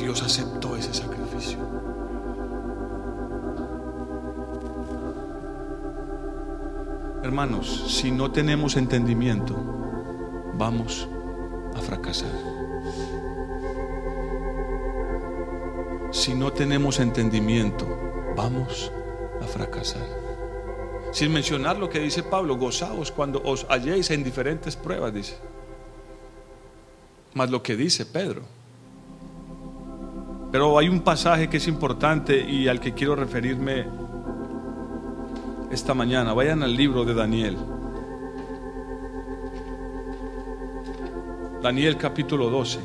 Dios 0.00 0.22
aceptó 0.22 0.76
ese 0.76 0.94
sacrificio. 0.94 1.58
Hermanos, 7.22 7.84
si 7.88 8.10
no 8.10 8.30
tenemos 8.30 8.76
entendimiento, 8.76 9.54
vamos 10.54 11.06
a 11.76 11.80
fracasar. 11.80 12.32
Si 16.12 16.34
no 16.34 16.50
tenemos 16.50 16.98
entendimiento, 16.98 17.86
vamos 18.34 18.90
a 19.42 19.44
fracasar. 19.44 20.06
Sin 21.12 21.30
mencionar 21.32 21.78
lo 21.78 21.90
que 21.90 22.00
dice 22.00 22.22
Pablo, 22.22 22.56
gozaos 22.56 23.12
cuando 23.12 23.42
os 23.44 23.66
halléis 23.68 24.10
en 24.10 24.24
diferentes 24.24 24.74
pruebas, 24.76 25.12
dice. 25.12 25.36
Más 27.34 27.50
lo 27.50 27.62
que 27.62 27.76
dice 27.76 28.06
Pedro. 28.06 28.42
Pero 30.50 30.78
hay 30.78 30.88
un 30.88 31.02
pasaje 31.02 31.50
que 31.50 31.58
es 31.58 31.68
importante 31.68 32.40
y 32.40 32.66
al 32.66 32.80
que 32.80 32.94
quiero 32.94 33.14
referirme 33.14 33.86
esta 35.70 35.94
mañana. 35.94 36.32
Vayan 36.32 36.62
al 36.62 36.76
libro 36.76 37.04
de 37.04 37.14
Daniel. 37.14 37.56
Daniel 41.62 41.96
capítulo 41.96 42.50
12. 42.50 42.80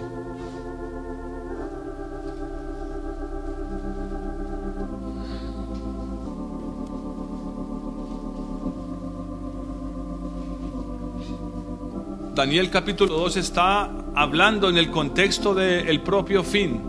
Daniel 12.36 12.70
capítulo 12.70 13.18
2 13.18 13.38
está 13.38 13.90
hablando 14.14 14.70
en 14.70 14.78
el 14.78 14.92
contexto 14.92 15.56
del 15.56 16.02
propio 16.02 16.44
fin, 16.44 16.82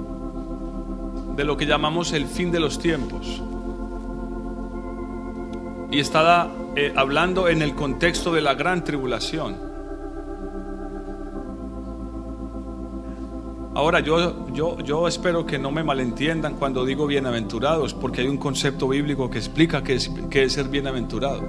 de 1.36 1.44
lo 1.44 1.56
que 1.56 1.66
llamamos 1.66 2.12
el 2.12 2.26
fin 2.26 2.50
de 2.50 2.58
los 2.58 2.80
tiempos. 2.80 3.45
Y 5.96 6.00
está 6.00 6.50
eh, 6.74 6.92
hablando 6.94 7.48
en 7.48 7.62
el 7.62 7.74
contexto 7.74 8.30
de 8.30 8.42
la 8.42 8.52
gran 8.52 8.84
tribulación. 8.84 9.56
Ahora 13.74 14.00
yo, 14.00 14.46
yo, 14.52 14.78
yo 14.80 15.08
espero 15.08 15.46
que 15.46 15.58
no 15.58 15.70
me 15.70 15.82
malentiendan 15.82 16.56
cuando 16.56 16.84
digo 16.84 17.06
bienaventurados, 17.06 17.94
porque 17.94 18.20
hay 18.20 18.28
un 18.28 18.36
concepto 18.36 18.88
bíblico 18.88 19.30
que 19.30 19.38
explica 19.38 19.82
qué 19.82 19.94
es, 19.94 20.10
qué 20.28 20.42
es 20.42 20.52
ser 20.52 20.68
bienaventurado. 20.68 21.40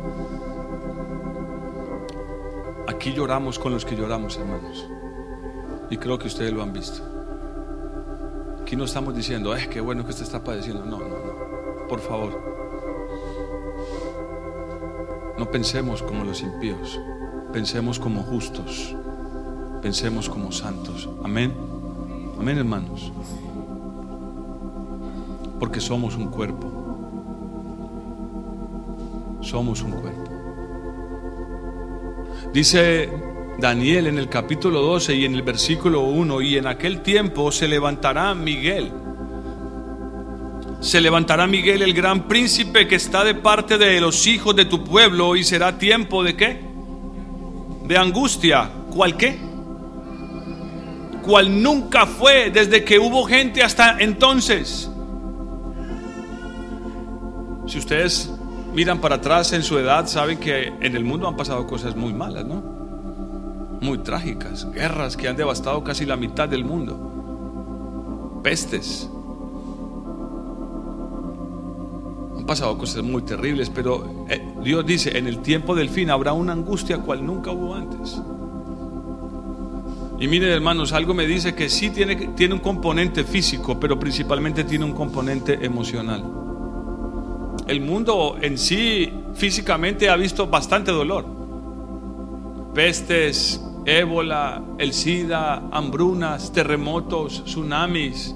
Aquí 2.88 3.12
lloramos 3.12 3.60
con 3.60 3.74
los 3.74 3.84
que 3.84 3.98
lloramos, 3.98 4.38
hermanos. 4.38 4.88
Y 5.90 5.98
creo 5.98 6.18
que 6.18 6.28
ustedes 6.28 6.54
lo 6.54 6.64
han 6.64 6.72
visto. 6.72 7.02
Aquí 8.62 8.78
no 8.78 8.86
estamos 8.86 9.14
diciendo, 9.14 9.54
es 9.54 9.68
que 9.68 9.82
bueno 9.82 10.06
que 10.06 10.12
usted 10.12 10.24
está 10.24 10.42
padeciendo. 10.42 10.86
No, 10.86 11.00
no, 11.00 11.10
no. 11.10 11.88
Por 11.90 12.00
favor. 12.00 12.57
No 15.38 15.52
pensemos 15.52 16.02
como 16.02 16.24
los 16.24 16.42
impíos. 16.42 17.00
Pensemos 17.54 18.00
como 18.00 18.24
justos. 18.24 18.96
Pensemos 19.82 20.30
como 20.30 20.52
santos. 20.52 21.08
Amén. 21.24 21.54
Amén, 22.40 22.58
hermanos. 22.58 23.12
Porque 25.60 25.80
somos 25.80 26.16
un 26.16 26.28
cuerpo. 26.28 26.72
Somos 29.42 29.82
un 29.82 29.92
cuerpo. 29.92 30.32
Dice 32.54 33.10
Daniel 33.60 34.08
en 34.08 34.18
el 34.18 34.30
capítulo 34.30 34.82
12 34.82 35.16
y 35.16 35.26
en 35.26 35.36
el 35.36 35.42
versículo 35.42 36.02
1, 36.02 36.42
y 36.42 36.58
en 36.58 36.68
aquel 36.68 37.02
tiempo 37.02 37.52
se 37.52 37.68
levantará 37.68 38.34
Miguel. 38.34 38.92
Se 40.88 41.02
levantará 41.02 41.48
Miguel 41.48 41.82
el 41.82 41.94
gran 41.94 42.30
príncipe 42.30 42.88
que 42.88 42.96
está 42.96 43.26
de 43.26 43.36
parte 43.36 43.78
de 43.78 44.00
los 44.00 44.26
hijos 44.26 44.56
de 44.56 44.64
tu 44.64 44.86
pueblo 44.86 45.36
y 45.36 45.44
será 45.44 45.78
tiempo 45.78 46.24
de 46.24 46.38
qué? 46.38 46.62
De 47.84 47.98
angustia. 47.98 48.70
¿Cuál 48.96 49.18
qué? 49.18 49.38
Cual 51.26 51.62
nunca 51.62 52.06
fue 52.06 52.52
desde 52.52 52.86
que 52.86 53.00
hubo 53.00 53.26
gente 53.26 53.62
hasta 53.64 53.98
entonces. 54.00 54.90
Si 57.68 57.80
ustedes 57.80 58.32
miran 58.74 59.02
para 59.02 59.16
atrás 59.16 59.52
en 59.52 59.64
su 59.64 59.78
edad, 59.78 60.08
saben 60.08 60.38
que 60.38 60.68
en 60.80 60.96
el 60.96 61.04
mundo 61.04 61.28
han 61.28 61.36
pasado 61.36 61.68
cosas 61.68 61.98
muy 61.98 62.14
malas, 62.14 62.46
¿no? 62.46 62.64
Muy 63.82 63.98
trágicas, 63.98 64.72
guerras 64.72 65.18
que 65.18 65.28
han 65.28 65.36
devastado 65.36 65.84
casi 65.84 66.06
la 66.06 66.16
mitad 66.16 66.48
del 66.48 66.64
mundo, 66.64 68.40
pestes. 68.42 69.10
Pasado 72.48 72.78
cosas 72.78 73.04
muy 73.04 73.22
terribles, 73.22 73.70
pero 73.70 74.26
eh, 74.30 74.42
Dios 74.64 74.86
dice, 74.86 75.16
en 75.18 75.28
el 75.28 75.40
tiempo 75.40 75.76
del 75.76 75.90
fin 75.90 76.10
habrá 76.10 76.34
una 76.34 76.54
angustia 76.54 76.98
cual 76.98 77.24
nunca 77.24 77.52
hubo 77.52 77.76
antes. 77.76 78.20
Y 80.20 80.28
miren 80.28 80.50
hermanos, 80.50 80.94
algo 80.94 81.14
me 81.14 81.28
dice 81.28 81.54
que 81.54 81.70
sí 81.70 81.92
tiene, 81.92 82.16
tiene 82.36 82.56
un 82.56 82.62
componente 82.62 83.24
físico, 83.24 83.80
pero 83.80 84.00
principalmente 84.00 84.64
tiene 84.64 84.86
un 84.86 84.94
componente 84.94 85.64
emocional 85.64 86.24
el 87.68 87.82
mundo 87.82 88.38
en 88.42 88.58
sí 88.58 89.12
físicamente 89.36 90.10
ha 90.10 90.16
visto 90.16 90.48
bastante 90.48 90.92
dolor. 90.92 91.26
Pestes, 92.74 93.62
ébola, 93.86 94.64
el 94.78 94.94
SIDA, 94.94 95.70
hambrunas, 95.72 96.52
terremotos, 96.52 97.44
tsunamis. 97.46 98.36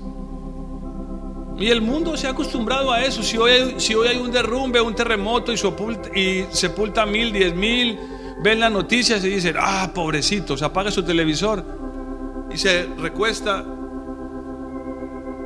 Y 1.61 1.69
el 1.69 1.81
mundo 1.81 2.17
se 2.17 2.27
ha 2.27 2.31
acostumbrado 2.31 2.91
a 2.91 3.03
eso. 3.03 3.21
Si 3.21 3.37
hoy 3.37 3.51
hay, 3.51 3.79
si 3.79 3.93
hoy 3.93 4.07
hay 4.07 4.17
un 4.17 4.31
derrumbe, 4.31 4.81
un 4.81 4.95
terremoto 4.95 5.53
y, 5.53 5.57
sepulta, 5.57 7.05
y 7.05 7.09
mil, 7.09 7.31
diez 7.31 7.55
mil, 7.55 7.99
ven 8.43 8.59
las 8.59 8.71
noticias 8.71 9.23
y 9.23 9.29
dicen, 9.29 9.55
ah, 9.59 9.91
pobrecitos, 9.93 10.63
apaga 10.63 10.89
su 10.89 11.03
televisor 11.03 11.63
y 12.51 12.57
se 12.57 12.87
recuesta 12.97 13.63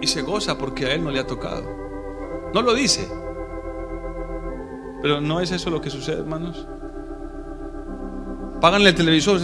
y 0.02 0.08
se 0.08 0.22
goza 0.22 0.58
porque 0.58 0.86
a 0.86 0.94
él 0.94 1.04
no 1.04 1.12
le 1.12 1.20
ha 1.20 1.28
tocado. 1.28 1.64
No 2.54 2.62
lo 2.62 2.74
dice, 2.74 3.08
pero 5.02 5.20
no 5.20 5.42
es 5.42 5.52
eso 5.52 5.70
lo 5.70 5.82
que 5.82 5.90
sucede, 5.90 6.20
hermanos. 6.20 6.66
Pagan 8.62 8.82
el 8.84 8.96
televisor, 8.96 9.42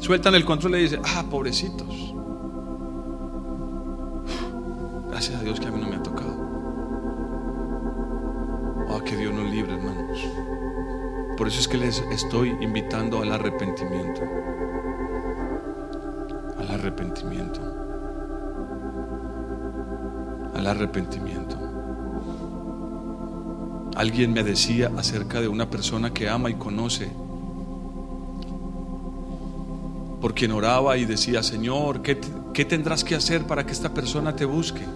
sueltan 0.00 0.34
el 0.34 0.44
control 0.46 0.76
y 0.76 0.82
dicen, 0.82 1.02
ah, 1.04 1.24
pobrecitos. 1.30 2.14
Gracias 5.10 5.38
a 5.38 5.44
Dios 5.44 5.60
que 5.60 5.66
a 5.66 5.70
mí 5.70 5.81
que 9.12 9.18
Dios 9.18 9.34
nos 9.34 9.50
libre, 9.50 9.74
hermanos. 9.74 10.26
Por 11.36 11.46
eso 11.46 11.60
es 11.60 11.68
que 11.68 11.76
les 11.76 11.98
estoy 12.10 12.56
invitando 12.62 13.20
al 13.20 13.30
arrepentimiento. 13.30 14.22
Al 16.58 16.70
arrepentimiento. 16.70 17.60
Al 20.54 20.66
arrepentimiento. 20.66 21.58
Alguien 23.96 24.32
me 24.32 24.42
decía 24.42 24.90
acerca 24.96 25.42
de 25.42 25.48
una 25.48 25.68
persona 25.68 26.14
que 26.14 26.30
ama 26.30 26.48
y 26.48 26.54
conoce, 26.54 27.10
por 30.22 30.32
quien 30.32 30.52
oraba 30.52 30.96
y 30.96 31.04
decía, 31.04 31.42
Señor, 31.42 32.00
¿qué, 32.00 32.18
¿qué, 32.54 32.64
tendrás 32.64 33.04
que 33.04 33.14
hacer 33.14 33.46
para 33.46 33.66
que 33.66 33.72
esta 33.72 33.92
persona 33.92 34.34
te 34.34 34.46
busque? 34.46 34.86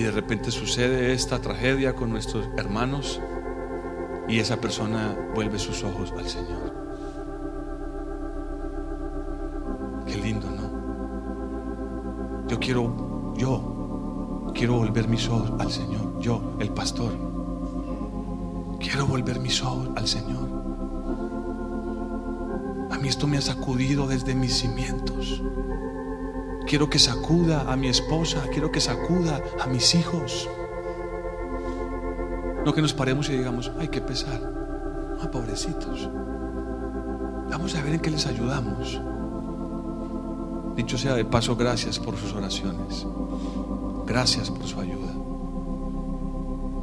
Y 0.00 0.02
de 0.02 0.12
repente 0.12 0.50
sucede 0.50 1.12
esta 1.12 1.42
tragedia 1.42 1.94
con 1.94 2.08
nuestros 2.08 2.48
hermanos 2.56 3.20
y 4.28 4.38
esa 4.38 4.58
persona 4.58 5.14
vuelve 5.34 5.58
sus 5.58 5.84
ojos 5.84 6.14
al 6.16 6.26
Señor. 6.26 6.74
Qué 10.06 10.16
lindo, 10.16 10.50
¿no? 10.50 12.48
Yo 12.48 12.58
quiero, 12.58 13.34
yo 13.36 14.50
quiero 14.54 14.76
volver 14.78 15.06
mis 15.06 15.28
ojos 15.28 15.52
al 15.58 15.70
Señor. 15.70 16.18
Yo, 16.18 16.56
el 16.60 16.70
pastor, 16.70 17.12
quiero 18.80 19.04
volver 19.06 19.38
mis 19.38 19.62
ojos 19.62 19.90
al 19.96 20.08
Señor. 20.08 20.48
A 22.90 22.96
mí 22.96 23.06
esto 23.06 23.26
me 23.26 23.36
ha 23.36 23.42
sacudido 23.42 24.06
desde 24.06 24.34
mis 24.34 24.54
cimientos. 24.60 25.42
Quiero 26.70 26.88
que 26.88 27.00
sacuda 27.00 27.62
a 27.62 27.74
mi 27.74 27.88
esposa, 27.88 28.44
quiero 28.52 28.70
que 28.70 28.80
sacuda 28.80 29.42
a 29.58 29.66
mis 29.66 29.92
hijos. 29.96 30.48
No 32.64 32.72
que 32.72 32.80
nos 32.80 32.92
paremos 32.94 33.28
y 33.28 33.36
digamos, 33.36 33.72
ay, 33.80 33.88
qué 33.88 34.00
pesar. 34.00 34.40
Ah, 35.20 35.28
pobrecitos. 35.32 36.08
Vamos 37.50 37.74
a 37.74 37.82
ver 37.82 37.94
en 37.94 38.00
qué 38.00 38.12
les 38.12 38.24
ayudamos. 38.24 39.00
Dicho 40.76 40.96
sea 40.96 41.14
de 41.14 41.24
paso, 41.24 41.56
gracias 41.56 41.98
por 41.98 42.16
sus 42.16 42.34
oraciones. 42.34 43.04
Gracias 44.06 44.48
por 44.48 44.64
su 44.64 44.78
ayuda. 44.78 45.12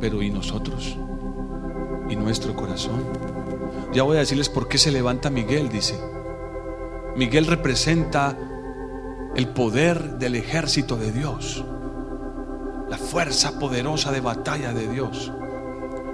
Pero 0.01 0.21
¿y 0.21 0.29
nosotros? 0.29 0.97
¿Y 2.09 2.17
nuestro 2.17 2.57
corazón? 2.57 3.05
Ya 3.93 4.03
voy 4.03 4.17
a 4.17 4.19
decirles 4.19 4.49
por 4.49 4.67
qué 4.67 4.79
se 4.79 4.91
levanta 4.91 5.29
Miguel, 5.29 5.69
dice. 5.69 5.97
Miguel 7.15 7.45
representa 7.45 8.37
el 9.37 9.47
poder 9.49 10.17
del 10.17 10.35
ejército 10.35 10.97
de 10.97 11.11
Dios, 11.11 11.63
la 12.89 12.97
fuerza 12.97 13.59
poderosa 13.59 14.11
de 14.11 14.19
batalla 14.19 14.73
de 14.73 14.87
Dios. 14.87 15.31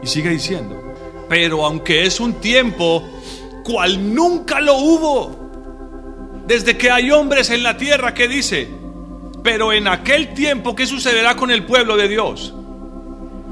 Y 0.03 0.07
sigue 0.07 0.29
diciendo, 0.29 0.93
pero 1.29 1.65
aunque 1.65 2.05
es 2.05 2.19
un 2.19 2.33
tiempo 2.41 3.01
cual 3.63 4.13
nunca 4.13 4.59
lo 4.59 4.75
hubo. 4.75 6.43
Desde 6.45 6.77
que 6.77 6.91
hay 6.91 7.12
hombres 7.12 7.49
en 7.49 7.63
la 7.63 7.77
tierra 7.77 8.13
que 8.13 8.27
dice, 8.27 8.67
pero 9.41 9.71
en 9.71 9.88
aquel 9.88 10.33
tiempo, 10.33 10.75
¿qué 10.75 10.86
sucederá 10.86 11.38
con 11.38 11.49
el 11.49 11.65
pueblo 11.65 11.95
de 11.95 12.09
Dios? 12.09 12.53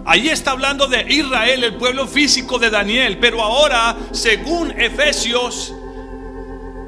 Allí 0.04 0.28
está 0.28 0.52
hablando 0.52 0.88
de 0.88 1.06
Israel, 1.14 1.64
el 1.64 1.76
pueblo 1.76 2.08
físico 2.08 2.60
de 2.60 2.70
Daniel, 2.70 3.20
pero 3.22 3.42
ahora, 3.42 3.96
según 4.12 4.72
Efesios, 4.72 5.74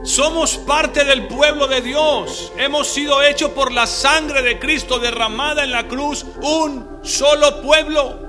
somos 0.04 0.58
parte 0.58 1.06
del 1.06 1.28
pueblo 1.28 1.68
de 1.68 1.82
Dios. 1.82 2.52
Hemos 2.58 2.88
sido 2.88 3.22
hechos 3.22 3.52
por 3.52 3.72
la 3.72 3.88
sangre 3.88 4.42
de 4.42 4.60
Cristo 4.60 5.00
derramada 5.00 5.64
en 5.64 5.72
la 5.72 5.88
cruz, 5.88 6.26
un 6.42 7.00
solo 7.04 7.62
pueblo. 7.62 8.20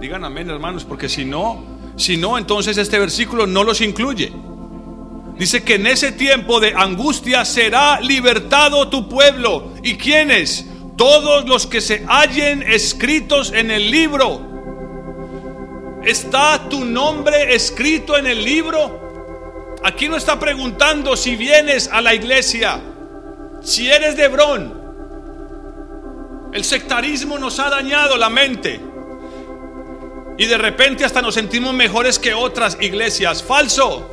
Digan 0.00 0.24
amén, 0.24 0.50
hermanos, 0.50 0.84
porque 0.84 1.08
si 1.08 1.24
no, 1.24 1.64
si 1.96 2.16
no, 2.16 2.38
entonces 2.38 2.76
este 2.76 2.98
versículo 2.98 3.46
no 3.46 3.64
los 3.64 3.80
incluye. 3.80 4.32
Dice 5.38 5.62
que 5.62 5.76
en 5.76 5.86
ese 5.86 6.10
tiempo 6.10 6.58
de 6.58 6.74
angustia 6.74 7.44
será 7.44 8.00
libertado 8.00 8.88
tu 8.88 9.08
pueblo. 9.08 9.72
¿Y 9.84 9.96
quiénes? 9.96 10.66
Todos 10.96 11.48
los 11.48 11.68
que 11.68 11.80
se 11.80 12.04
hallen 12.08 12.64
escritos 12.64 13.52
en 13.52 13.70
el 13.70 13.92
libro. 13.92 16.00
¿Está 16.04 16.68
tu 16.68 16.84
nombre 16.84 17.54
escrito 17.54 18.16
en 18.16 18.26
el 18.26 18.44
libro? 18.44 19.07
Aquí 19.84 20.08
no 20.08 20.16
está 20.16 20.38
preguntando 20.38 21.16
si 21.16 21.36
vienes 21.36 21.88
a 21.92 22.00
la 22.00 22.14
iglesia, 22.14 22.80
si 23.62 23.88
eres 23.88 24.16
de 24.16 24.24
Hebrón. 24.24 24.78
El 26.52 26.64
sectarismo 26.64 27.38
nos 27.38 27.58
ha 27.60 27.70
dañado 27.70 28.16
la 28.16 28.30
mente. 28.30 28.80
Y 30.38 30.46
de 30.46 30.58
repente 30.58 31.04
hasta 31.04 31.20
nos 31.20 31.34
sentimos 31.34 31.74
mejores 31.74 32.18
que 32.18 32.32
otras 32.34 32.78
iglesias. 32.80 33.42
Falso. 33.42 34.10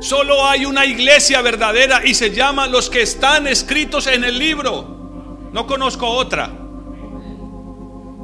Solo 0.00 0.46
hay 0.46 0.66
una 0.66 0.84
iglesia 0.84 1.40
verdadera 1.40 2.04
y 2.04 2.14
se 2.14 2.30
llama 2.30 2.66
los 2.66 2.90
que 2.90 3.02
están 3.02 3.46
escritos 3.46 4.06
en 4.06 4.24
el 4.24 4.38
libro. 4.38 5.48
No 5.52 5.66
conozco 5.66 6.06
otra. 6.06 6.50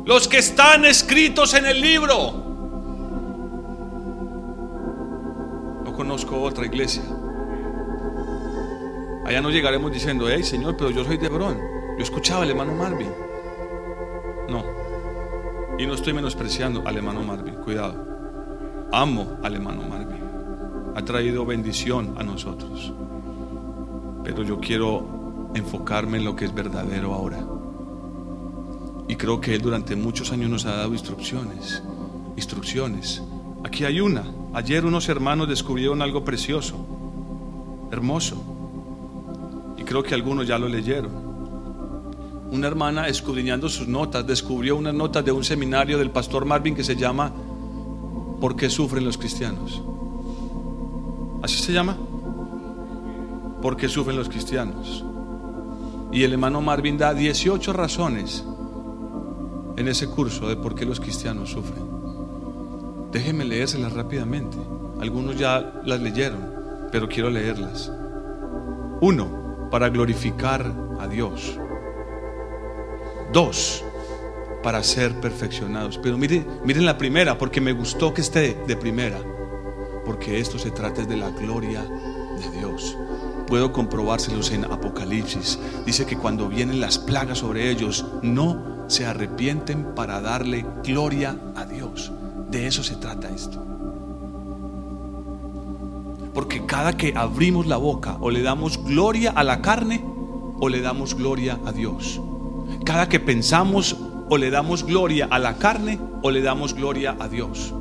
Los 0.04 0.28
que 0.28 0.38
están 0.38 0.84
escritos 0.84 1.54
en 1.54 1.66
el 1.66 1.80
libro. 1.80 2.41
Conozco 6.02 6.42
otra 6.42 6.66
iglesia. 6.66 7.04
Allá 9.24 9.40
no 9.40 9.50
llegaremos 9.50 9.92
diciendo, 9.92 10.28
hey 10.28 10.42
Señor, 10.42 10.76
pero 10.76 10.90
yo 10.90 11.04
soy 11.04 11.16
de 11.16 11.26
Hebrón. 11.26 11.60
Yo 11.96 12.02
escuchaba 12.02 12.42
al 12.42 12.50
hermano 12.50 12.74
Marvin. 12.74 13.10
No. 14.48 14.64
Y 15.78 15.86
no 15.86 15.94
estoy 15.94 16.12
menospreciando 16.12 16.82
al 16.84 16.96
hermano 16.96 17.22
Marvin. 17.22 17.54
Cuidado. 17.54 17.94
Amo 18.90 19.38
al 19.44 19.54
hermano 19.54 19.82
Marvin 19.88 20.22
ha 20.94 21.04
traído 21.04 21.46
bendición 21.46 22.14
a 22.18 22.24
nosotros. 22.24 22.92
Pero 24.24 24.42
yo 24.42 24.58
quiero 24.58 25.50
enfocarme 25.54 26.18
en 26.18 26.24
lo 26.24 26.34
que 26.34 26.46
es 26.46 26.52
verdadero 26.54 27.14
ahora. 27.14 27.46
Y 29.06 29.14
creo 29.14 29.40
que 29.40 29.54
Él 29.54 29.62
durante 29.62 29.94
muchos 29.94 30.32
años 30.32 30.50
nos 30.50 30.66
ha 30.66 30.76
dado 30.76 30.92
instrucciones. 30.92 31.82
Instrucciones. 32.36 33.22
Aquí 33.64 33.84
hay 33.84 34.00
una. 34.00 34.41
Ayer 34.54 34.84
unos 34.84 35.08
hermanos 35.08 35.48
descubrieron 35.48 36.02
algo 36.02 36.24
precioso, 36.24 36.76
hermoso. 37.90 38.36
Y 39.78 39.82
creo 39.82 40.02
que 40.02 40.14
algunos 40.14 40.46
ya 40.46 40.58
lo 40.58 40.68
leyeron. 40.68 41.10
Una 42.50 42.66
hermana 42.66 43.08
escudriñando 43.08 43.70
sus 43.70 43.88
notas 43.88 44.26
descubrió 44.26 44.76
unas 44.76 44.92
notas 44.92 45.24
de 45.24 45.32
un 45.32 45.42
seminario 45.42 45.96
del 45.96 46.10
pastor 46.10 46.44
Marvin 46.44 46.74
que 46.74 46.84
se 46.84 46.96
llama 46.96 47.32
¿Por 48.42 48.54
qué 48.54 48.68
sufren 48.68 49.04
los 49.04 49.16
cristianos? 49.16 49.82
¿Así 51.42 51.62
se 51.62 51.72
llama? 51.72 51.96
Porque 53.62 53.88
sufren 53.88 54.16
los 54.18 54.28
cristianos. 54.28 55.02
Y 56.12 56.24
el 56.24 56.32
hermano 56.32 56.60
Marvin 56.60 56.98
da 56.98 57.14
18 57.14 57.72
razones 57.72 58.44
en 59.78 59.88
ese 59.88 60.08
curso 60.08 60.46
de 60.46 60.56
por 60.56 60.74
qué 60.74 60.84
los 60.84 61.00
cristianos 61.00 61.50
sufren. 61.50 62.01
Déjenme 63.12 63.44
leérselas 63.44 63.92
rápidamente. 63.92 64.56
Algunos 65.00 65.38
ya 65.38 65.80
las 65.84 66.00
leyeron, 66.00 66.88
pero 66.90 67.08
quiero 67.08 67.30
leerlas. 67.30 67.92
Uno, 69.00 69.68
para 69.70 69.88
glorificar 69.88 70.72
a 70.98 71.06
Dios. 71.06 71.58
Dos, 73.32 73.84
para 74.62 74.82
ser 74.82 75.20
perfeccionados. 75.20 75.98
Pero 76.02 76.18
miren, 76.18 76.46
miren 76.64 76.86
la 76.86 76.98
primera, 76.98 77.38
porque 77.38 77.60
me 77.60 77.72
gustó 77.72 78.14
que 78.14 78.20
esté 78.20 78.56
de 78.66 78.76
primera 78.76 79.18
porque 80.04 80.40
esto 80.40 80.58
se 80.58 80.70
trata 80.70 81.04
de 81.04 81.16
la 81.16 81.30
gloria 81.30 81.82
de 81.82 82.58
Dios. 82.58 82.96
Puedo 83.46 83.72
comprobárselos 83.72 84.50
en 84.52 84.64
Apocalipsis. 84.64 85.58
Dice 85.84 86.06
que 86.06 86.16
cuando 86.16 86.48
vienen 86.48 86.80
las 86.80 86.98
plagas 86.98 87.38
sobre 87.38 87.70
ellos, 87.70 88.04
no 88.22 88.84
se 88.88 89.06
arrepienten 89.06 89.94
para 89.94 90.20
darle 90.20 90.66
gloria 90.82 91.36
a 91.56 91.64
Dios. 91.64 92.12
De 92.52 92.66
eso 92.66 92.84
se 92.84 92.96
trata 92.96 93.30
esto. 93.30 93.64
Porque 96.34 96.66
cada 96.66 96.98
que 96.98 97.14
abrimos 97.16 97.66
la 97.66 97.78
boca 97.78 98.18
o 98.20 98.30
le 98.30 98.42
damos 98.42 98.76
gloria 98.84 99.30
a 99.30 99.42
la 99.42 99.62
carne 99.62 100.04
o 100.60 100.68
le 100.68 100.82
damos 100.82 101.14
gloria 101.14 101.58
a 101.64 101.72
Dios. 101.72 102.20
Cada 102.84 103.08
que 103.08 103.20
pensamos 103.20 103.96
o 104.28 104.36
le 104.36 104.50
damos 104.50 104.84
gloria 104.84 105.28
a 105.30 105.38
la 105.38 105.56
carne 105.56 105.98
o 106.20 106.30
le 106.30 106.42
damos 106.42 106.74
gloria 106.74 107.16
a 107.18 107.26
Dios. 107.26 107.72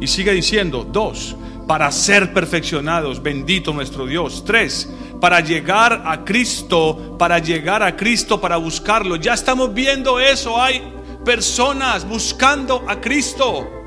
Y 0.00 0.08
sigue 0.08 0.32
diciendo, 0.32 0.84
dos, 0.90 1.36
para 1.68 1.92
ser 1.92 2.34
perfeccionados, 2.34 3.22
bendito 3.22 3.72
nuestro 3.72 4.06
Dios. 4.06 4.44
Tres, 4.44 4.92
para 5.20 5.38
llegar 5.38 6.02
a 6.04 6.24
Cristo, 6.24 7.16
para 7.16 7.38
llegar 7.38 7.84
a 7.84 7.94
Cristo, 7.94 8.40
para 8.40 8.56
buscarlo. 8.56 9.14
Ya 9.14 9.34
estamos 9.34 9.72
viendo 9.72 10.18
eso, 10.18 10.60
hay 10.60 10.82
personas 11.24 12.08
buscando 12.08 12.82
a 12.88 13.00
Cristo. 13.00 13.79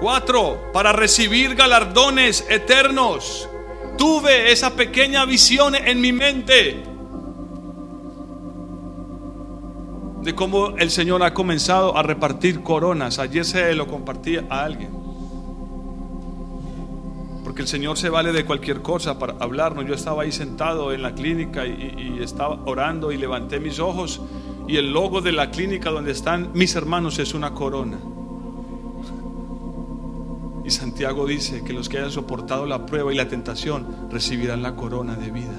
Cuatro, 0.00 0.70
para 0.72 0.92
recibir 0.92 1.54
galardones 1.54 2.46
eternos. 2.50 3.48
Tuve 3.96 4.52
esa 4.52 4.76
pequeña 4.76 5.24
visión 5.24 5.74
en 5.74 6.00
mi 6.00 6.12
mente 6.12 6.82
de 10.20 10.34
cómo 10.34 10.76
el 10.76 10.90
Señor 10.90 11.22
ha 11.22 11.32
comenzado 11.32 11.96
a 11.96 12.02
repartir 12.02 12.62
coronas. 12.62 13.18
Ayer 13.20 13.44
se 13.44 13.74
lo 13.74 13.86
compartía 13.86 14.44
a 14.50 14.64
alguien. 14.64 14.90
Porque 17.44 17.62
el 17.62 17.68
Señor 17.68 17.96
se 17.96 18.10
vale 18.10 18.32
de 18.32 18.44
cualquier 18.44 18.82
cosa 18.82 19.18
para 19.18 19.36
hablarnos. 19.38 19.86
Yo 19.86 19.94
estaba 19.94 20.24
ahí 20.24 20.32
sentado 20.32 20.92
en 20.92 21.00
la 21.00 21.14
clínica 21.14 21.64
y, 21.64 22.16
y 22.18 22.22
estaba 22.22 22.58
orando 22.66 23.12
y 23.12 23.16
levanté 23.16 23.60
mis 23.60 23.78
ojos 23.78 24.20
y 24.68 24.76
el 24.76 24.92
logo 24.92 25.20
de 25.20 25.30
la 25.32 25.50
clínica 25.50 25.90
donde 25.90 26.10
están 26.10 26.50
mis 26.54 26.74
hermanos 26.74 27.18
es 27.18 27.32
una 27.32 27.54
corona. 27.54 27.98
Santiago 30.96 31.26
dice 31.26 31.62
que 31.62 31.74
los 31.74 31.90
que 31.90 31.98
hayan 31.98 32.10
soportado 32.10 32.64
la 32.64 32.86
prueba 32.86 33.12
y 33.12 33.16
la 33.16 33.28
tentación 33.28 34.08
recibirán 34.10 34.62
la 34.62 34.76
corona 34.76 35.14
de 35.14 35.30
vida. 35.30 35.52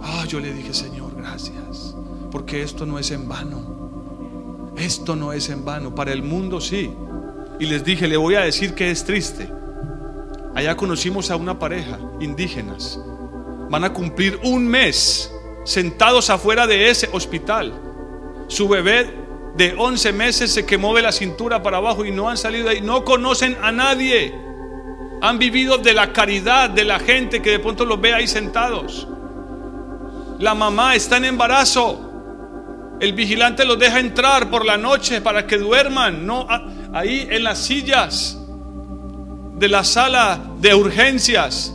Ah, 0.00 0.24
yo 0.28 0.38
le 0.38 0.54
dije, 0.54 0.72
Señor, 0.72 1.16
gracias, 1.16 1.96
porque 2.30 2.62
esto 2.62 2.86
no 2.86 3.00
es 3.00 3.10
en 3.10 3.28
vano. 3.28 4.70
Esto 4.76 5.16
no 5.16 5.32
es 5.32 5.48
en 5.48 5.64
vano. 5.64 5.92
Para 5.92 6.12
el 6.12 6.22
mundo 6.22 6.60
sí. 6.60 6.92
Y 7.58 7.66
les 7.66 7.82
dije, 7.82 8.06
le 8.06 8.16
voy 8.16 8.36
a 8.36 8.42
decir 8.42 8.74
que 8.74 8.92
es 8.92 9.02
triste. 9.02 9.50
Allá 10.54 10.76
conocimos 10.76 11.32
a 11.32 11.36
una 11.36 11.58
pareja, 11.58 11.98
indígenas. 12.20 13.00
Van 13.70 13.82
a 13.82 13.92
cumplir 13.92 14.38
un 14.44 14.68
mes 14.68 15.34
sentados 15.64 16.30
afuera 16.30 16.68
de 16.68 16.90
ese 16.90 17.08
hospital. 17.12 17.74
Su 18.46 18.68
bebé 18.68 19.19
de 19.56 19.74
11 19.76 20.12
meses 20.12 20.52
se 20.52 20.64
quemó 20.64 20.94
de 20.94 21.02
la 21.02 21.12
cintura 21.12 21.62
para 21.62 21.78
abajo 21.78 22.04
y 22.04 22.10
no 22.10 22.28
han 22.28 22.36
salido 22.36 22.66
de 22.66 22.76
ahí. 22.76 22.80
No 22.80 23.04
conocen 23.04 23.56
a 23.62 23.72
nadie. 23.72 24.34
Han 25.22 25.38
vivido 25.38 25.78
de 25.78 25.92
la 25.92 26.12
caridad 26.12 26.70
de 26.70 26.84
la 26.84 26.98
gente 26.98 27.42
que 27.42 27.50
de 27.50 27.58
pronto 27.58 27.84
los 27.84 28.00
ve 28.00 28.14
ahí 28.14 28.26
sentados. 28.26 29.06
La 30.38 30.54
mamá 30.54 30.94
está 30.94 31.18
en 31.18 31.26
embarazo. 31.26 32.06
El 33.00 33.12
vigilante 33.12 33.64
los 33.64 33.78
deja 33.78 33.98
entrar 33.98 34.50
por 34.50 34.64
la 34.64 34.76
noche 34.76 35.20
para 35.20 35.46
que 35.46 35.56
duerman, 35.56 36.26
no 36.26 36.46
ahí 36.92 37.26
en 37.30 37.44
las 37.44 37.58
sillas 37.58 38.38
de 39.56 39.68
la 39.68 39.84
sala 39.84 40.40
de 40.58 40.74
urgencias. 40.74 41.74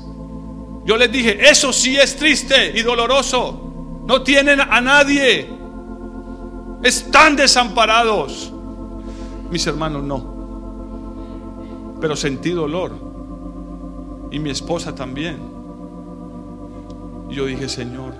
Yo 0.85 0.97
les 0.97 1.11
dije, 1.11 1.49
eso 1.49 1.73
sí 1.73 1.97
es 1.97 2.15
triste 2.15 2.73
y 2.75 2.81
doloroso. 2.81 4.03
No 4.07 4.21
tienen 4.21 4.61
a 4.61 4.81
nadie. 4.81 5.54
Están 6.86 7.36
desamparados. 7.36 8.54
Mis 9.52 9.67
hermanos 9.67 10.04
no. 10.04 10.36
Pero 12.00 12.15
sentí 12.15 12.52
dolor. 12.52 12.93
Y 14.32 14.39
mi 14.39 14.52
esposa 14.52 14.95
también. 14.95 15.39
Yo 17.30 17.45
dije, 17.45 17.67
Señor, 17.67 18.13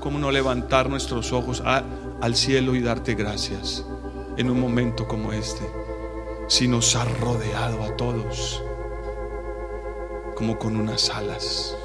¿Cómo 0.00 0.18
no 0.18 0.32
levantar 0.32 0.90
nuestros 0.90 1.32
ojos 1.32 1.62
al 1.64 2.34
cielo 2.34 2.74
y 2.74 2.80
darte 2.80 3.14
gracias? 3.14 3.84
en 4.36 4.50
un 4.50 4.60
momento 4.60 5.06
como 5.06 5.32
este, 5.32 5.68
si 6.48 6.68
nos 6.68 6.96
ha 6.96 7.04
rodeado 7.04 7.82
a 7.82 7.96
todos 7.96 8.62
como 10.34 10.58
con 10.58 10.76
unas 10.76 11.10
alas. 11.10 11.76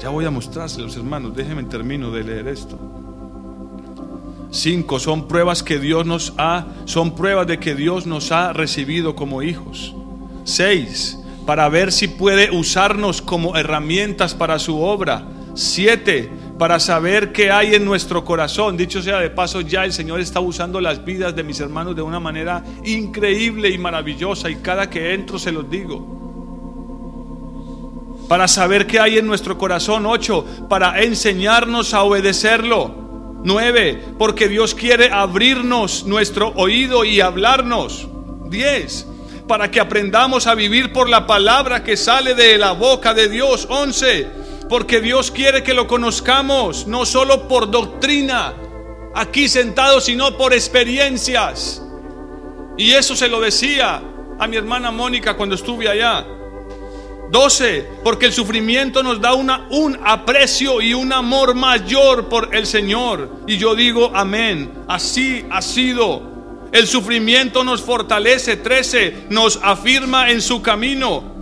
Ya 0.00 0.08
voy 0.08 0.24
a 0.24 0.30
mostrárselos, 0.30 0.96
hermanos. 0.96 1.34
Déjenme 1.34 1.62
termino 1.64 2.10
de 2.10 2.24
leer 2.24 2.48
esto. 2.48 2.76
Cinco 4.62 5.00
son 5.00 5.26
pruebas 5.26 5.64
que 5.64 5.80
Dios 5.80 6.06
nos 6.06 6.34
ha, 6.38 6.66
son 6.84 7.16
pruebas 7.16 7.48
de 7.48 7.58
que 7.58 7.74
Dios 7.74 8.06
nos 8.06 8.30
ha 8.30 8.52
recibido 8.52 9.16
como 9.16 9.42
hijos. 9.42 9.92
Seis, 10.44 11.18
para 11.44 11.68
ver 11.68 11.90
si 11.90 12.06
puede 12.06 12.48
usarnos 12.56 13.22
como 13.22 13.56
herramientas 13.56 14.36
para 14.36 14.60
su 14.60 14.80
obra. 14.80 15.26
Siete, 15.56 16.30
para 16.60 16.78
saber 16.78 17.32
qué 17.32 17.50
hay 17.50 17.74
en 17.74 17.84
nuestro 17.84 18.24
corazón. 18.24 18.76
Dicho 18.76 19.02
sea 19.02 19.18
de 19.18 19.30
paso, 19.30 19.62
ya 19.62 19.84
el 19.84 19.92
Señor 19.92 20.20
está 20.20 20.38
usando 20.38 20.80
las 20.80 21.04
vidas 21.04 21.34
de 21.34 21.42
mis 21.42 21.58
hermanos 21.58 21.96
de 21.96 22.02
una 22.02 22.20
manera 22.20 22.62
increíble 22.84 23.68
y 23.68 23.78
maravillosa 23.78 24.48
y 24.48 24.54
cada 24.56 24.88
que 24.88 25.12
entro 25.12 25.40
se 25.40 25.50
los 25.50 25.68
digo. 25.68 26.06
Para 28.28 28.46
saber 28.46 28.86
qué 28.86 29.00
hay 29.00 29.18
en 29.18 29.26
nuestro 29.26 29.58
corazón. 29.58 30.06
Ocho, 30.06 30.46
para 30.68 31.02
enseñarnos 31.02 31.94
a 31.94 32.04
obedecerlo. 32.04 33.01
Nueve, 33.44 34.00
porque 34.18 34.48
Dios 34.48 34.74
quiere 34.74 35.10
abrirnos 35.10 36.04
nuestro 36.04 36.52
oído 36.56 37.04
y 37.04 37.20
hablarnos. 37.20 38.08
Diez, 38.46 39.06
para 39.48 39.70
que 39.70 39.80
aprendamos 39.80 40.46
a 40.46 40.54
vivir 40.54 40.92
por 40.92 41.08
la 41.08 41.26
palabra 41.26 41.82
que 41.82 41.96
sale 41.96 42.34
de 42.34 42.56
la 42.58 42.72
boca 42.72 43.14
de 43.14 43.28
Dios. 43.28 43.66
Once, 43.68 44.28
porque 44.68 45.00
Dios 45.00 45.30
quiere 45.30 45.62
que 45.62 45.74
lo 45.74 45.86
conozcamos, 45.86 46.86
no 46.86 47.04
solo 47.04 47.48
por 47.48 47.70
doctrina, 47.70 48.54
aquí 49.14 49.48
sentados, 49.48 50.04
sino 50.04 50.36
por 50.36 50.52
experiencias. 50.52 51.82
Y 52.76 52.92
eso 52.92 53.16
se 53.16 53.28
lo 53.28 53.40
decía 53.40 54.02
a 54.38 54.46
mi 54.46 54.56
hermana 54.56 54.90
Mónica 54.90 55.34
cuando 55.34 55.56
estuve 55.56 55.88
allá. 55.88 56.26
12. 57.32 57.88
Porque 58.04 58.26
el 58.26 58.32
sufrimiento 58.32 59.02
nos 59.02 59.20
da 59.20 59.32
un 59.34 59.98
aprecio 60.04 60.82
y 60.82 60.92
un 60.92 61.12
amor 61.12 61.54
mayor 61.54 62.28
por 62.28 62.54
el 62.54 62.66
Señor. 62.66 63.40
Y 63.46 63.56
yo 63.56 63.74
digo 63.74 64.12
amén. 64.14 64.70
Así 64.86 65.44
ha 65.50 65.62
sido. 65.62 66.30
El 66.72 66.86
sufrimiento 66.86 67.64
nos 67.64 67.80
fortalece. 67.80 68.58
13. 68.58 69.26
Nos 69.30 69.58
afirma 69.62 70.30
en 70.30 70.42
su 70.42 70.60
camino. 70.60 71.32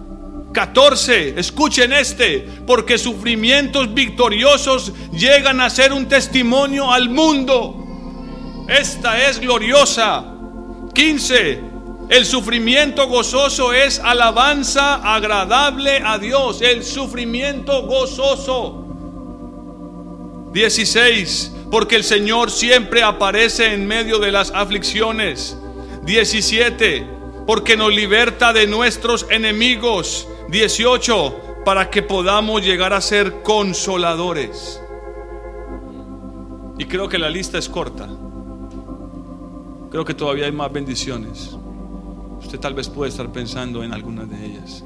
14, 0.53 1.39
escuchen 1.39 1.93
este, 1.93 2.49
porque 2.67 2.99
sufrimientos 2.99 3.95
victoriosos 3.95 4.93
llegan 5.13 5.61
a 5.61 5.71
ser 5.71 5.93
un 5.93 6.07
testimonio 6.07 6.91
al 6.93 7.09
mundo. 7.09 8.67
Esta 8.69 9.29
es 9.29 9.39
gloriosa. 9.39 10.25
15, 10.93 11.70
el 12.11 12.27
sufrimiento 12.27 13.07
gozoso 13.07 13.73
es 13.73 14.01
alabanza 14.01 14.97
agradable 15.15 16.03
a 16.05 16.19
Dios. 16.19 16.61
El 16.61 16.83
sufrimiento 16.83 17.83
gozoso. 17.83 18.85
16, 20.53 21.53
porque 21.71 21.95
el 21.95 22.03
Señor 22.03 22.51
siempre 22.51 23.05
aparece 23.05 23.73
en 23.73 23.87
medio 23.87 24.19
de 24.19 24.33
las 24.33 24.51
aflicciones. 24.51 25.57
17, 26.03 27.07
porque 27.47 27.77
nos 27.77 27.95
liberta 27.95 28.53
de 28.53 28.67
nuestros 28.67 29.27
enemigos. 29.31 30.27
18, 30.49 31.63
para 31.65 31.91
que 31.91 32.03
podamos 32.03 32.61
llegar 32.63 32.93
a 32.93 33.01
ser 33.01 33.43
consoladores. 33.43 34.83
Y 36.77 36.87
creo 36.87 37.09
que 37.09 37.19
la 37.19 37.31
lista 37.31 37.57
es 37.57 37.69
corta. 37.69 38.09
Creo 39.93 40.05
que 40.05 40.15
todavía 40.15 40.47
hay 40.47 40.53
más 40.53 40.73
bendiciones. 40.73 41.60
Usted 42.41 42.59
tal 42.59 42.75
vez 42.75 42.89
puede 42.89 43.11
estar 43.11 43.31
pensando 43.31 43.85
en 43.85 43.93
algunas 43.93 44.29
de 44.29 44.45
ellas. 44.45 44.85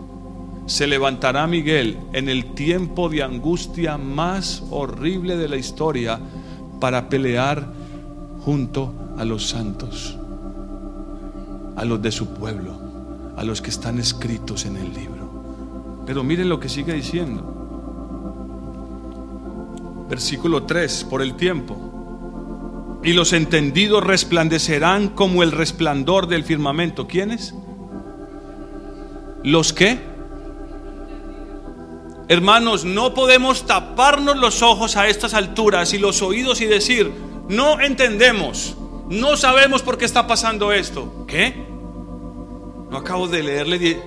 Se 0.67 0.87
levantará 0.87 1.47
Miguel 1.47 1.99
en 2.13 2.29
el 2.29 2.55
tiempo 2.55 3.09
de 3.09 3.23
angustia 3.23 3.99
más 3.99 4.63
horrible 4.71 5.37
de 5.37 5.49
la 5.49 5.57
historia 5.57 6.19
para 6.81 7.09
pelear 7.09 7.73
junto 8.45 8.93
a 9.17 9.25
los 9.25 9.47
santos, 9.49 10.19
a 11.77 11.85
los 11.85 12.03
de 12.03 12.11
su 12.11 12.35
pueblo, 12.35 12.79
a 13.37 13.45
los 13.45 13.63
que 13.63 13.71
están 13.71 13.99
escritos 13.99 14.67
en 14.67 14.77
el 14.77 14.93
libro. 14.93 16.03
Pero 16.07 16.25
miren 16.25 16.49
lo 16.49 16.61
que 16.61 16.69
sigue 16.69 16.93
diciendo. 16.95 17.51
Versículo 20.09 20.65
3, 20.65 21.05
por 21.05 21.23
el 21.23 21.35
tiempo. 21.35 21.94
Y 23.05 23.13
los 23.13 23.35
entendidos 23.35 24.03
resplandecerán 24.03 25.11
como 25.11 25.43
el 25.43 25.53
resplandor 25.53 26.27
del 26.27 26.43
firmamento. 26.43 27.07
¿Quiénes? 27.07 27.55
¿Los 29.43 29.75
qué? 29.75 29.99
Hermanos, 32.29 32.87
no 32.87 33.13
podemos 33.13 33.67
taparnos 33.67 34.39
los 34.39 34.63
ojos 34.63 34.97
a 34.97 35.07
estas 35.09 35.35
alturas 35.35 35.93
y 35.93 35.99
los 35.99 36.23
oídos 36.23 36.63
y 36.63 36.65
decir, 36.65 37.13
no 37.51 37.79
entendemos, 37.79 38.77
no 39.11 39.37
sabemos 39.37 39.83
por 39.83 39.99
qué 39.99 40.07
está 40.07 40.27
pasando 40.27 40.73
esto. 40.73 41.27
¿Qué? 41.27 41.67
No 42.91 42.97
acabo 42.97 43.29
de 43.29 43.43
leerle 43.43 44.03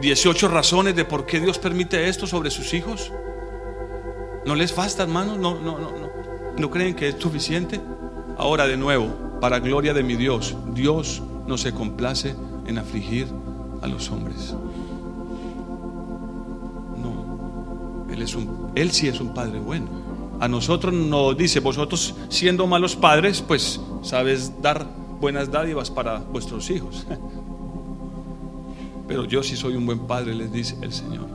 18 0.00 0.48
razones 0.48 0.96
de 0.96 1.04
por 1.04 1.26
qué 1.26 1.40
Dios 1.40 1.58
permite 1.58 2.08
esto 2.08 2.26
sobre 2.26 2.50
sus 2.50 2.72
hijos. 2.72 3.12
¿No 4.46 4.54
les 4.54 4.74
basta, 4.74 5.02
hermano? 5.02 5.36
¿No, 5.36 5.60
no, 5.60 5.78
no, 5.78 5.90
no, 5.90 6.23
¿No 6.58 6.70
creen 6.70 6.94
que 6.94 7.08
es 7.08 7.16
suficiente? 7.18 7.80
Ahora 8.38 8.66
de 8.66 8.76
nuevo, 8.76 9.08
para 9.40 9.58
gloria 9.58 9.92
de 9.92 10.02
mi 10.02 10.16
Dios, 10.16 10.56
Dios 10.72 11.22
no 11.46 11.58
se 11.58 11.72
complace 11.72 12.34
en 12.66 12.78
afligir 12.78 13.26
a 13.82 13.86
los 13.86 14.10
hombres. 14.10 14.54
No, 16.96 18.06
Él, 18.12 18.22
es 18.22 18.34
un, 18.34 18.70
él 18.74 18.92
sí 18.92 19.08
es 19.08 19.20
un 19.20 19.34
Padre 19.34 19.58
bueno. 19.58 19.88
A 20.40 20.48
nosotros 20.48 20.92
nos 20.92 21.36
dice, 21.36 21.60
vosotros 21.60 22.14
siendo 22.28 22.66
malos 22.66 22.96
padres, 22.96 23.40
pues 23.40 23.80
sabes 24.02 24.60
dar 24.60 24.86
buenas 25.20 25.50
dádivas 25.50 25.90
para 25.90 26.18
vuestros 26.18 26.70
hijos. 26.70 27.06
Pero 29.08 29.24
yo 29.24 29.42
sí 29.42 29.56
soy 29.56 29.76
un 29.76 29.86
buen 29.86 30.00
padre, 30.00 30.34
les 30.34 30.52
dice 30.52 30.76
el 30.82 30.92
Señor. 30.92 31.26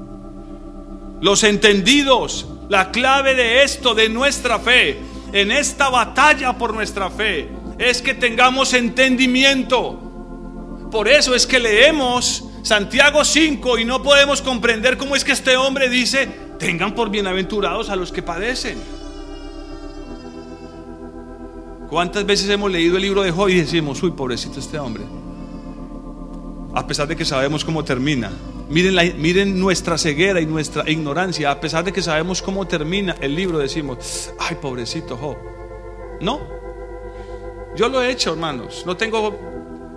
Los 1.21 1.43
entendidos, 1.43 2.47
la 2.69 2.91
clave 2.91 3.36
de 3.36 3.63
esto, 3.63 3.93
de 3.93 4.10
nuestra 4.10 4.60
fe, 4.60 4.99
en 5.33 5.51
esta 5.51 5.89
batalla 5.89 6.57
por 6.57 6.73
nuestra 6.73 7.09
fe, 7.09 7.49
es 7.77 8.01
que 8.01 8.13
tengamos 8.13 8.73
entendimiento. 8.73 10.87
Por 10.91 11.07
eso 11.07 11.35
es 11.35 11.45
que 11.45 11.59
leemos 11.59 12.45
Santiago 12.63 13.23
5 13.23 13.79
y 13.79 13.85
no 13.85 14.01
podemos 14.01 14.41
comprender 14.41 14.97
cómo 14.97 15.15
es 15.15 15.23
que 15.23 15.31
este 15.31 15.57
hombre 15.57 15.89
dice, 15.89 16.27
tengan 16.57 16.95
por 16.95 17.09
bienaventurados 17.09 17.89
a 17.89 17.95
los 17.95 18.11
que 18.11 18.21
padecen. 18.21 18.77
¿Cuántas 21.89 22.25
veces 22.25 22.49
hemos 22.49 22.71
leído 22.71 22.97
el 22.97 23.03
libro 23.03 23.23
de 23.23 23.31
Job 23.31 23.49
y 23.49 23.55
decimos, 23.55 24.01
uy, 24.03 24.11
pobrecito 24.11 24.59
este 24.59 24.77
hombre? 24.77 25.03
a 26.73 26.85
pesar 26.85 27.07
de 27.07 27.15
que 27.15 27.25
sabemos 27.25 27.65
cómo 27.65 27.83
termina. 27.83 28.31
Miren, 28.69 29.60
nuestra 29.60 29.97
ceguera 29.97 30.39
y 30.39 30.45
nuestra 30.45 30.88
ignorancia, 30.89 31.49
a 31.49 31.60
pesar 31.60 31.84
de 31.84 31.91
que 31.91 32.03
sabemos 32.03 32.41
cómo 32.41 32.67
termina 32.67 33.15
el 33.19 33.36
libro, 33.36 33.58
decimos, 33.58 34.32
ay, 34.38 34.58
pobrecito 34.62 35.17
Job. 35.17 35.38
No, 36.21 36.39
yo 37.75 37.89
lo 37.89 38.01
he 38.01 38.12
hecho, 38.12 38.34
hermanos, 38.34 38.84
no 38.86 38.95
tengo 38.95 39.36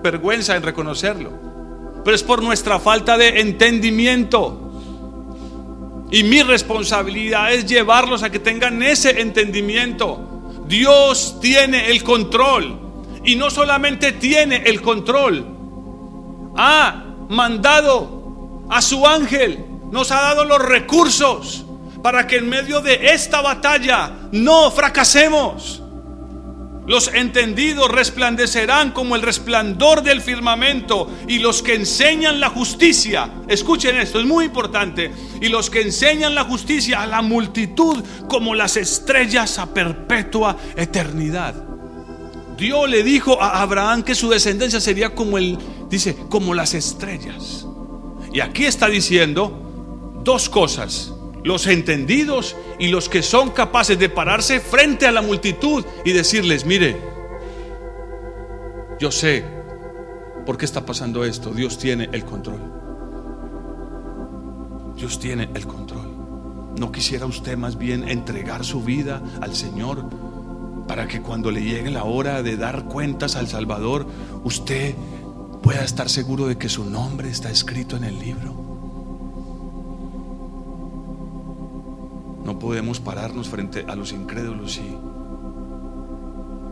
vergüenza 0.02 0.56
en 0.56 0.62
reconocerlo, 0.62 1.30
pero 2.02 2.14
es 2.14 2.22
por 2.22 2.42
nuestra 2.42 2.78
falta 2.78 3.18
de 3.18 3.40
entendimiento. 3.40 4.70
Y 6.10 6.24
mi 6.24 6.42
responsabilidad 6.42 7.52
es 7.52 7.66
llevarlos 7.66 8.22
a 8.22 8.30
que 8.30 8.38
tengan 8.38 8.82
ese 8.82 9.20
entendimiento. 9.20 10.62
Dios 10.66 11.38
tiene 11.40 11.90
el 11.90 12.02
control. 12.02 12.78
Y 13.24 13.36
no 13.36 13.50
solamente 13.50 14.12
tiene 14.12 14.62
el 14.66 14.82
control, 14.82 15.46
ha 16.56 17.04
mandado 17.28 18.21
a 18.68 18.82
su 18.82 19.06
ángel, 19.06 19.64
nos 19.90 20.10
ha 20.10 20.20
dado 20.20 20.44
los 20.44 20.60
recursos 20.60 21.64
para 22.02 22.26
que 22.26 22.36
en 22.36 22.48
medio 22.48 22.80
de 22.80 23.12
esta 23.12 23.40
batalla 23.40 24.12
no 24.32 24.70
fracasemos. 24.70 25.82
Los 26.86 27.14
entendidos 27.14 27.88
resplandecerán 27.88 28.90
como 28.90 29.14
el 29.14 29.22
resplandor 29.22 30.02
del 30.02 30.20
firmamento 30.20 31.08
y 31.28 31.38
los 31.38 31.62
que 31.62 31.76
enseñan 31.76 32.40
la 32.40 32.50
justicia, 32.50 33.30
escuchen 33.46 33.96
esto, 33.96 34.18
es 34.18 34.26
muy 34.26 34.46
importante, 34.46 35.12
y 35.40 35.48
los 35.48 35.70
que 35.70 35.82
enseñan 35.82 36.34
la 36.34 36.42
justicia 36.42 37.02
a 37.02 37.06
la 37.06 37.22
multitud 37.22 38.02
como 38.28 38.56
las 38.56 38.76
estrellas 38.76 39.60
a 39.60 39.72
perpetua 39.72 40.56
eternidad. 40.74 41.54
Dios 42.56 42.88
le 42.88 43.04
dijo 43.04 43.40
a 43.40 43.62
Abraham 43.62 44.02
que 44.02 44.16
su 44.16 44.28
descendencia 44.28 44.80
sería 44.80 45.14
como 45.14 45.38
el 45.38 45.58
Dice, 45.92 46.16
como 46.30 46.54
las 46.54 46.72
estrellas. 46.72 47.66
Y 48.32 48.40
aquí 48.40 48.64
está 48.64 48.88
diciendo 48.88 50.20
dos 50.24 50.48
cosas. 50.48 51.12
Los 51.44 51.66
entendidos 51.66 52.56
y 52.78 52.88
los 52.88 53.08
que 53.08 53.22
son 53.22 53.50
capaces 53.50 53.98
de 53.98 54.08
pararse 54.08 54.60
frente 54.60 55.06
a 55.06 55.12
la 55.12 55.22
multitud 55.22 55.84
y 56.04 56.12
decirles, 56.12 56.64
mire, 56.64 56.96
Yo 59.00 59.10
sé 59.10 59.44
por 60.46 60.56
qué 60.56 60.64
está 60.64 60.86
pasando 60.86 61.24
esto. 61.24 61.50
Dios 61.50 61.76
tiene 61.78 62.08
el 62.12 62.24
control. 62.24 62.60
Dios 64.96 65.18
tiene 65.18 65.48
el 65.54 65.66
control. 65.66 66.08
¿No 66.78 66.92
quisiera 66.92 67.26
usted 67.26 67.56
más 67.56 67.76
bien 67.76 68.08
entregar 68.08 68.64
su 68.64 68.82
vida 68.82 69.20
al 69.40 69.54
Señor 69.56 70.04
para 70.86 71.06
que 71.08 71.20
cuando 71.20 71.50
le 71.50 71.62
llegue 71.62 71.90
la 71.90 72.04
hora 72.04 72.42
de 72.42 72.56
dar 72.56 72.84
cuentas 72.84 73.36
al 73.36 73.48
Salvador, 73.48 74.06
usted 74.44 74.94
pueda 75.62 75.84
estar 75.84 76.08
seguro 76.08 76.46
de 76.46 76.58
que 76.58 76.68
su 76.68 76.84
nombre 76.84 77.30
está 77.30 77.50
escrito 77.50 77.96
en 77.96 78.04
el 78.04 78.18
libro? 78.18 78.52
No 82.44 82.58
podemos 82.58 82.98
pararnos 82.98 83.48
frente 83.48 83.84
a 83.88 83.94
los 83.94 84.12
incrédulos 84.12 84.78
y 84.78 84.96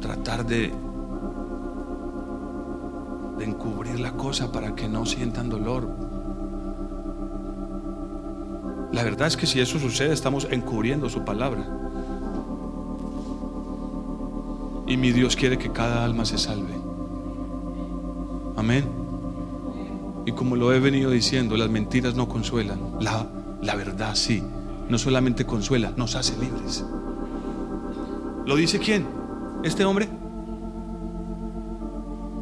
tratar 0.01 0.45
de, 0.45 0.73
de 3.39 3.45
encubrir 3.45 4.01
la 4.01 4.13
cosa 4.13 4.51
para 4.51 4.75
que 4.75 4.89
no 4.89 5.07
sientan 5.07 5.49
dolor. 5.49 5.89
La 8.93 9.05
verdad 9.05 9.29
es 9.29 9.37
que 9.37 9.47
si 9.47 9.61
eso 9.61 9.79
sucede 9.79 10.13
estamos 10.13 10.49
encubriendo 10.51 11.09
su 11.09 11.25
palabra. 11.25 11.65
Y 14.89 14.97
mi 14.97 15.13
Dios 15.13 15.37
quiere 15.37 15.57
que 15.57 15.71
cada 15.71 16.05
alma 16.05 16.25
se 16.25 16.37
salve. 16.37 16.80
Amén. 18.61 18.85
Y 20.27 20.33
como 20.33 20.55
lo 20.55 20.75
he 20.75 20.81
venido 20.81 21.11
diciendo, 21.11 21.57
las 21.57 21.71
mentiras 21.71 22.15
no 22.15 22.29
consuelan. 22.29 22.79
La, 23.01 23.27
la 23.63 23.75
verdad 23.75 24.15
sí. 24.15 24.43
No 24.91 24.99
solamente 24.99 25.47
consuela, 25.47 25.95
nos 25.97 26.15
hace 26.15 26.37
libres. 26.37 26.85
¿Lo 28.45 28.57
dice 28.57 28.79
quién? 28.79 29.07
¿Este 29.65 29.83
hombre? 29.87 30.11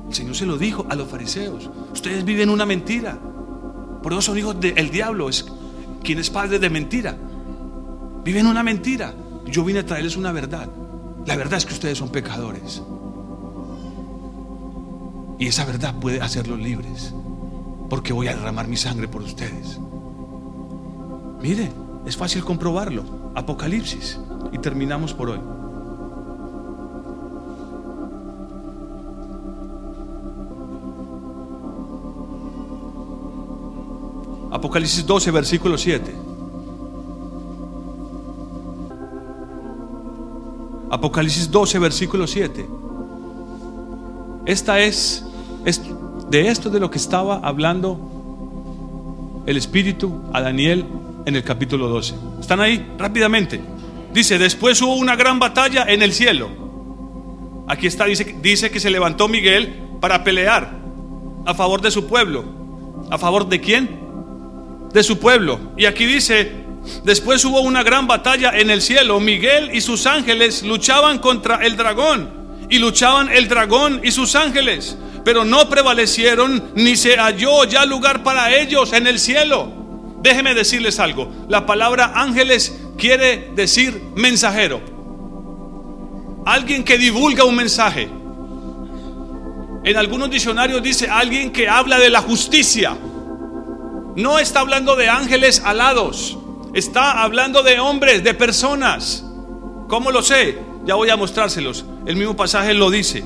El 0.09 0.15
Señor 0.15 0.35
se 0.35 0.45
lo 0.45 0.59
dijo 0.59 0.85
a 0.91 0.97
los 0.97 1.07
fariseos. 1.07 1.71
Ustedes 1.93 2.25
viven 2.25 2.51
una 2.51 2.67
mentira. 2.67 3.17
Por 4.03 4.13
eso 4.13 4.23
son 4.23 4.39
hijos 4.39 4.59
del 4.59 4.91
diablo. 4.91 5.29
Es 5.29 5.47
quien 6.03 6.19
es 6.19 6.31
padre 6.31 6.59
de 6.59 6.69
mentira. 6.69 7.17
Viven 8.25 8.47
una 8.47 8.65
mentira. 8.65 9.15
Yo 9.47 9.63
vine 9.63 9.79
a 9.79 9.87
traerles 9.87 10.17
una 10.17 10.33
verdad. 10.33 10.69
La 11.27 11.37
verdad 11.37 11.59
es 11.59 11.67
que 11.67 11.75
ustedes 11.75 11.97
son 11.97 12.09
pecadores. 12.09 12.83
Y 15.39 15.47
esa 15.47 15.65
verdad 15.65 15.95
puede 16.01 16.21
hacerlos 16.21 16.59
libres. 16.59 17.15
Porque 17.89 18.13
voy 18.13 18.29
a 18.29 18.35
derramar 18.35 18.69
mi 18.69 18.77
sangre 18.77 19.09
por 19.09 19.23
ustedes. 19.23 19.79
Mire, 21.41 21.71
es 22.05 22.17
fácil 22.17 22.45
comprobarlo. 22.45 23.05
Apocalipsis. 23.35 24.19
Y 24.53 24.59
terminamos 24.59 25.15
por 25.15 25.31
hoy. 25.31 25.41
Apocalipsis 34.51 35.07
12, 35.07 35.31
versículo 35.31 35.79
7. 35.79 36.15
Apocalipsis 40.91 41.51
12, 41.51 41.79
versículo 41.79 42.27
7. 42.27 42.67
Esta 44.47 44.81
es, 44.81 45.25
de 46.31 46.49
esto 46.49 46.71
de 46.71 46.81
lo 46.81 46.91
que 46.91 46.99
estaba 46.99 47.41
hablando 47.43 47.99
el 49.47 49.57
Espíritu 49.57 50.23
a 50.33 50.41
Daniel 50.41 50.85
en 51.27 51.37
el 51.37 51.45
capítulo 51.45 51.89
12. 51.89 52.15
¿Están 52.41 52.61
ahí? 52.61 52.87
Rápidamente. 52.99 53.61
Dice, 54.15 54.39
después 54.39 54.81
hubo 54.81 54.95
una 54.95 55.15
gran 55.15 55.39
batalla 55.39 55.85
en 55.87 56.01
el 56.01 56.13
cielo. 56.13 56.49
Aquí 57.67 57.87
está, 57.87 58.07
dice, 58.07 58.37
dice 58.41 58.71
que 58.71 58.81
se 58.81 58.91
levantó 58.91 59.29
Miguel 59.29 59.75
para 60.01 60.25
pelear 60.25 60.73
a 61.45 61.55
favor 61.55 61.83
de 61.83 61.91
su 61.91 62.07
pueblo. 62.07 62.45
¿A 63.11 63.19
favor 63.19 63.49
de 63.49 63.61
quién? 63.61 63.91
De 64.93 65.03
su 65.03 65.19
pueblo. 65.19 65.59
Y 65.77 65.85
aquí 65.85 66.07
dice, 66.07 66.51
después 67.05 67.45
hubo 67.45 67.61
una 67.61 67.83
gran 67.83 68.07
batalla 68.07 68.59
en 68.59 68.71
el 68.71 68.81
cielo. 68.81 69.21
Miguel 69.21 69.71
y 69.75 69.83
sus 69.83 70.07
ángeles 70.07 70.63
luchaban 70.63 71.19
contra 71.19 71.57
el 71.57 71.77
dragón. 71.77 72.31
Y 72.71 72.79
luchaban 72.79 73.31
el 73.31 73.49
dragón 73.49 74.01
y 74.03 74.13
sus 74.13 74.35
ángeles. 74.35 74.97
Pero 75.29 75.45
no 75.45 75.69
prevalecieron 75.69 76.71
ni 76.75 76.97
se 76.97 77.19
halló 77.19 77.65
ya 77.65 77.85
lugar 77.85 78.23
para 78.23 78.57
ellos 78.57 78.95
en 78.95 79.07
el 79.07 79.19
cielo. 79.19 79.71
Déjeme 80.23 80.55
decirles 80.55 80.99
algo. 80.99 81.31
La 81.49 81.67
palabra 81.67 82.13
ángeles 82.15 82.81
quiere 82.97 83.51
decir 83.55 84.03
mensajero. 84.15 84.81
Alguien 86.47 86.83
que 86.83 86.97
divulga 86.97 87.45
un 87.45 87.57
mensaje. 87.57 88.09
En 89.85 89.99
algunos 89.99 90.31
diccionarios 90.31 90.83
dice 90.83 91.11
alguien 91.11 91.53
que 91.53 91.69
habla 91.69 91.99
de 91.99 92.09
la 92.09 92.23
justicia. 92.23 92.97
No 94.17 94.39
está 94.39 94.61
hablando 94.61 94.97
de 94.97 95.11
ángeles 95.11 95.61
alados. 95.63 96.39
Está 96.73 97.23
hablando 97.23 97.63
de 97.63 97.79
hombres, 97.81 98.25
de 98.25 98.33
personas. 98.33 99.27
¿Cómo 99.89 100.11
lo 100.11 100.23
sé? 100.23 100.59
Ya 100.87 100.95
voy 100.95 101.11
a 101.11 101.19
mostrárselos. 101.19 101.85
El 102.07 102.17
mismo 102.17 102.35
pasaje 102.35 102.73
lo 102.73 102.91
dice. 102.91 103.25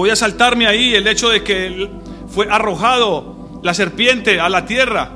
Voy 0.00 0.08
a 0.08 0.16
saltarme 0.16 0.66
ahí 0.66 0.94
el 0.94 1.06
hecho 1.06 1.28
de 1.28 1.44
que 1.44 1.90
fue 2.26 2.48
arrojado 2.50 3.60
la 3.62 3.74
serpiente 3.74 4.40
a 4.40 4.48
la 4.48 4.64
tierra. 4.64 5.12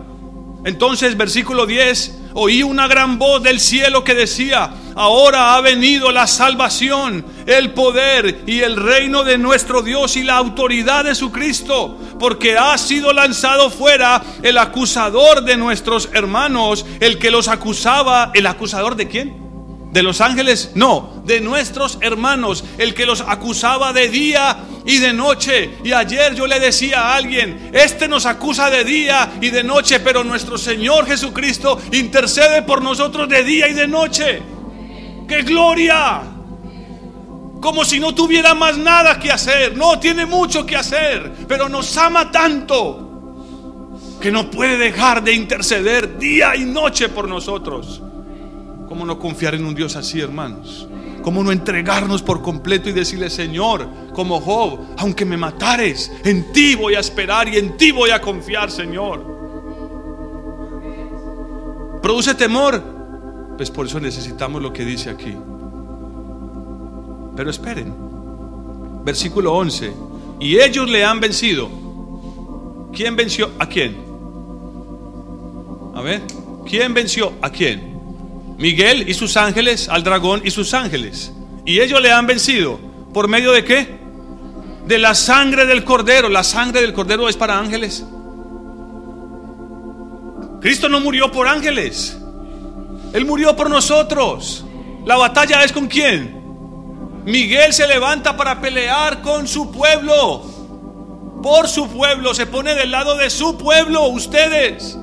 Entonces, 0.66 1.16
versículo 1.16 1.64
10, 1.64 2.18
oí 2.34 2.62
una 2.62 2.86
gran 2.86 3.18
voz 3.18 3.42
del 3.42 3.60
cielo 3.60 4.04
que 4.04 4.14
decía, 4.14 4.74
ahora 4.94 5.54
ha 5.54 5.62
venido 5.62 6.12
la 6.12 6.26
salvación, 6.26 7.24
el 7.46 7.72
poder 7.72 8.42
y 8.46 8.60
el 8.60 8.76
reino 8.76 9.24
de 9.24 9.38
nuestro 9.38 9.80
Dios 9.80 10.18
y 10.18 10.22
la 10.22 10.36
autoridad 10.36 11.04
de 11.04 11.14
su 11.14 11.32
Cristo, 11.32 11.98
porque 12.20 12.58
ha 12.58 12.76
sido 12.76 13.14
lanzado 13.14 13.70
fuera 13.70 14.22
el 14.42 14.58
acusador 14.58 15.44
de 15.44 15.56
nuestros 15.56 16.10
hermanos, 16.12 16.84
el 17.00 17.18
que 17.18 17.30
los 17.30 17.48
acusaba, 17.48 18.32
el 18.34 18.46
acusador 18.46 18.96
de 18.96 19.08
quién? 19.08 19.43
¿De 19.94 20.02
los 20.02 20.20
ángeles? 20.20 20.72
No, 20.74 21.22
de 21.24 21.40
nuestros 21.40 21.98
hermanos, 22.00 22.64
el 22.78 22.94
que 22.94 23.07
los 23.07 23.20
acusaba 23.20 23.92
de 23.92 24.09
día 24.09 24.57
y 24.85 24.98
de 24.98 25.12
noche. 25.12 25.78
Y 25.85 25.92
ayer 25.92 26.35
yo 26.35 26.48
le 26.48 26.59
decía 26.59 27.00
a 27.00 27.14
alguien, 27.14 27.70
este 27.72 28.09
nos 28.09 28.26
acusa 28.26 28.70
de 28.70 28.83
día 28.83 29.35
y 29.40 29.50
de 29.50 29.62
noche, 29.62 30.00
pero 30.00 30.24
nuestro 30.24 30.59
Señor 30.59 31.07
Jesucristo 31.07 31.80
intercede 31.92 32.62
por 32.62 32.83
nosotros 32.83 33.28
de 33.28 33.44
día 33.44 33.68
y 33.68 33.74
de 33.74 33.87
noche. 33.87 34.42
¡Qué 35.28 35.42
gloria! 35.42 36.22
Como 37.61 37.85
si 37.85 38.00
no 38.00 38.12
tuviera 38.12 38.52
más 38.52 38.76
nada 38.76 39.16
que 39.20 39.30
hacer. 39.30 39.76
No, 39.76 40.00
tiene 40.00 40.26
mucho 40.26 40.66
que 40.66 40.74
hacer, 40.74 41.46
pero 41.46 41.68
nos 41.68 41.96
ama 41.96 42.33
tanto 42.33 44.16
que 44.20 44.33
no 44.33 44.50
puede 44.50 44.76
dejar 44.76 45.22
de 45.22 45.35
interceder 45.35 46.18
día 46.18 46.57
y 46.57 46.64
noche 46.64 47.09
por 47.11 47.28
nosotros. 47.28 48.02
¿Cómo 48.88 49.06
no 49.06 49.18
confiar 49.18 49.54
en 49.54 49.64
un 49.64 49.74
Dios 49.74 49.96
así, 49.96 50.20
hermanos? 50.20 50.88
¿Cómo 51.22 51.42
no 51.42 51.52
entregarnos 51.52 52.22
por 52.22 52.42
completo 52.42 52.90
y 52.90 52.92
decirle, 52.92 53.30
Señor, 53.30 53.88
como 54.12 54.40
Job, 54.40 54.80
aunque 54.98 55.24
me 55.24 55.38
matares, 55.38 56.12
en 56.22 56.52
ti 56.52 56.74
voy 56.74 56.94
a 56.96 57.00
esperar 57.00 57.48
y 57.48 57.56
en 57.56 57.78
ti 57.78 57.92
voy 57.92 58.10
a 58.10 58.20
confiar, 58.20 58.70
Señor? 58.70 59.24
¿Produce 62.02 62.34
temor? 62.34 62.82
Pues 63.56 63.70
por 63.70 63.86
eso 63.86 63.98
necesitamos 64.00 64.60
lo 64.60 64.70
que 64.72 64.84
dice 64.84 65.08
aquí. 65.08 65.34
Pero 67.34 67.50
esperen, 67.50 67.94
versículo 69.02 69.54
11, 69.54 69.92
y 70.40 70.58
ellos 70.58 70.90
le 70.90 71.04
han 71.04 71.20
vencido. 71.20 71.70
¿Quién 72.92 73.16
venció 73.16 73.50
a 73.58 73.66
quién? 73.66 73.96
A 75.94 76.02
ver, 76.02 76.20
¿quién 76.68 76.92
venció 76.92 77.32
a 77.40 77.48
quién? 77.48 77.93
Miguel 78.59 79.09
y 79.09 79.15
sus 79.15 79.37
ángeles, 79.37 79.88
al 79.88 80.05
dragón 80.05 80.42
y 80.44 80.50
sus 80.50 80.75
ángeles. 80.75 81.33
Y 81.65 81.81
ellos 81.81 82.00
le 82.00 82.13
han 82.13 82.27
vencido. 82.27 82.79
¿Por 83.13 83.29
medio 83.29 83.52
de 83.52 83.65
qué? 83.65 83.98
De 84.87 84.98
la 84.98 85.15
sangre 85.15 85.67
del 85.67 85.85
cordero. 85.85 86.29
La 86.29 86.44
sangre 86.44 86.81
del 86.81 86.92
cordero 86.92 87.29
es 87.29 87.37
para 87.37 87.59
ángeles. 87.59 88.05
Cristo 90.61 90.88
no 90.88 91.00
murió 91.00 91.31
por 91.31 91.48
ángeles. 91.48 92.19
Él 93.13 93.25
murió 93.25 93.57
por 93.57 93.71
nosotros. 93.71 94.65
La 95.05 95.17
batalla 95.17 95.63
es 95.63 95.73
con 95.73 95.87
quién? 95.87 96.42
Miguel 97.25 97.73
se 97.73 97.87
levanta 97.87 98.37
para 98.37 98.61
pelear 98.61 99.23
con 99.23 99.48
su 99.48 99.71
pueblo. 99.71 100.42
Por 101.42 101.69
su 101.69 101.88
pueblo. 101.88 102.35
Se 102.35 102.46
pone 102.46 102.75
del 102.75 102.90
lado 102.90 103.17
de 103.17 103.31
su 103.31 103.57
pueblo. 103.57 104.09
Ustedes. 104.09 104.98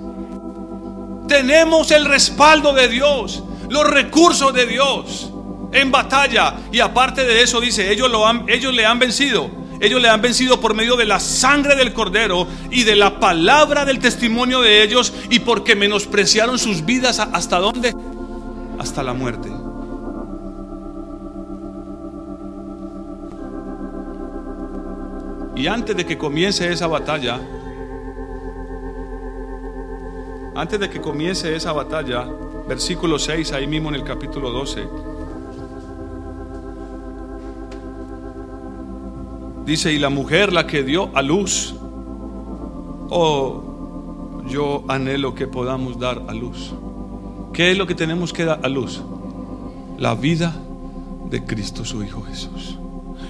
Tenemos 1.31 1.91
el 1.91 2.03
respaldo 2.03 2.73
de 2.73 2.89
Dios, 2.89 3.41
los 3.69 3.89
recursos 3.89 4.53
de 4.53 4.65
Dios 4.65 5.31
en 5.71 5.89
batalla. 5.89 6.57
Y 6.73 6.81
aparte 6.81 7.23
de 7.23 7.41
eso 7.41 7.61
dice, 7.61 7.89
ellos, 7.89 8.11
lo 8.11 8.27
han, 8.27 8.49
ellos 8.49 8.73
le 8.73 8.85
han 8.85 8.99
vencido. 8.99 9.49
Ellos 9.79 10.01
le 10.01 10.09
han 10.09 10.21
vencido 10.21 10.59
por 10.59 10.73
medio 10.73 10.97
de 10.97 11.05
la 11.05 11.21
sangre 11.21 11.77
del 11.77 11.93
cordero 11.93 12.47
y 12.69 12.83
de 12.83 12.97
la 12.97 13.21
palabra 13.21 13.85
del 13.85 13.99
testimonio 13.99 14.59
de 14.59 14.83
ellos 14.83 15.13
y 15.29 15.39
porque 15.39 15.73
menospreciaron 15.73 16.59
sus 16.59 16.83
vidas 16.83 17.19
hasta 17.19 17.59
dónde? 17.59 17.95
Hasta 18.77 19.01
la 19.01 19.13
muerte. 19.13 19.49
Y 25.55 25.67
antes 25.67 25.95
de 25.95 26.05
que 26.05 26.17
comience 26.17 26.69
esa 26.69 26.87
batalla, 26.87 27.39
antes 30.61 30.79
de 30.79 30.91
que 30.91 31.01
comience 31.01 31.55
esa 31.55 31.71
batalla, 31.71 32.23
versículo 32.69 33.17
6, 33.17 33.51
ahí 33.53 33.65
mismo 33.65 33.89
en 33.89 33.95
el 33.95 34.03
capítulo 34.03 34.51
12, 34.51 34.87
dice, 39.65 39.91
y 39.91 39.97
la 39.97 40.09
mujer 40.09 40.53
la 40.53 40.67
que 40.67 40.83
dio 40.83 41.09
a 41.15 41.23
luz, 41.23 41.73
oh, 43.09 44.43
yo 44.47 44.83
anhelo 44.87 45.33
que 45.33 45.47
podamos 45.47 45.97
dar 45.99 46.21
a 46.27 46.33
luz. 46.35 46.73
¿Qué 47.53 47.71
es 47.71 47.77
lo 47.79 47.87
que 47.87 47.95
tenemos 47.95 48.31
que 48.31 48.45
dar 48.45 48.59
a 48.61 48.67
luz? 48.67 49.01
La 49.97 50.13
vida 50.13 50.55
de 51.31 51.43
Cristo 51.43 51.85
su 51.85 52.03
Hijo 52.03 52.21
Jesús. 52.21 52.77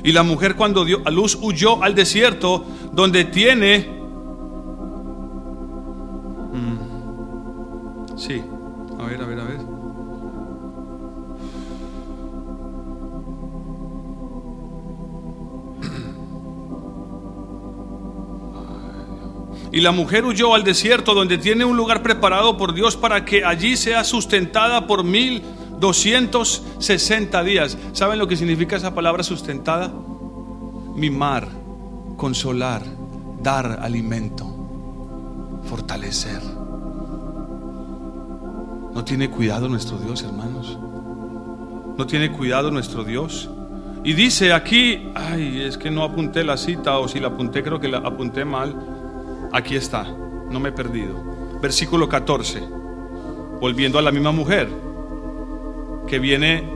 Y 0.04 0.12
la 0.12 0.24
mujer 0.24 0.58
cuando 0.58 0.84
dio 0.84 1.02
a 1.06 1.10
luz 1.12 1.40
huyó 1.42 1.82
al 1.82 1.96
desierto 1.96 2.66
donde 2.92 3.24
tiene... 3.24 4.01
sí, 8.22 8.44
a 9.00 9.06
ver, 9.06 9.22
a 9.22 9.26
ver, 9.26 9.40
a 9.40 9.44
ver. 9.44 9.60
Y 19.74 19.80
la 19.80 19.94
mujer 19.94 20.26
huyó 20.26 20.54
al 20.54 20.66
desierto 20.66 21.14
donde 21.14 21.38
tiene 21.38 21.64
un 21.64 21.78
lugar 21.78 22.04
preparado 22.04 22.58
por 22.58 22.74
Dios 22.74 22.98
para 22.98 23.24
que 23.24 23.46
allí 23.46 23.78
sea 23.78 24.04
sustentada 24.04 24.86
por 24.86 25.06
mil 25.06 25.42
260 25.80 27.44
días. 27.44 27.78
¿Saben 27.94 28.20
lo 28.20 28.28
que 28.28 28.36
significa 28.36 28.76
esa 28.76 28.94
palabra 28.94 29.24
sustentada? 29.24 29.92
Mimar, 30.94 31.48
consolar, 32.18 32.84
dar 33.42 33.80
alimento, 33.82 34.46
fortalecer. 35.64 36.61
No 38.94 39.06
tiene 39.06 39.30
cuidado 39.30 39.70
nuestro 39.70 39.98
Dios, 39.98 40.22
hermanos. 40.24 40.78
No 41.98 42.06
tiene 42.06 42.32
cuidado 42.32 42.72
nuestro 42.72 43.04
Dios. 43.04 43.50
Y 44.04 44.14
dice 44.14 44.52
aquí, 44.52 45.12
ay, 45.16 45.62
es 45.62 45.78
que 45.78 45.90
no 45.90 46.04
apunté 46.04 46.44
la 46.44 46.58
cita 46.58 46.98
o 46.98 47.08
si 47.08 47.20
la 47.20 47.28
apunté 47.28 47.64
creo 47.64 47.80
que 47.80 47.88
la 47.88 48.00
apunté 48.00 48.44
mal. 48.44 48.76
Aquí 49.54 49.76
está, 49.76 50.04
no 50.04 50.60
me 50.60 50.70
he 50.70 50.72
perdido. 50.72 51.16
Versículo 51.62 52.10
14. 52.10 52.62
Volviendo 53.62 53.98
a 54.00 54.02
la 54.02 54.12
misma 54.12 54.32
mujer 54.32 54.68
que 56.08 56.20
viene, 56.20 56.68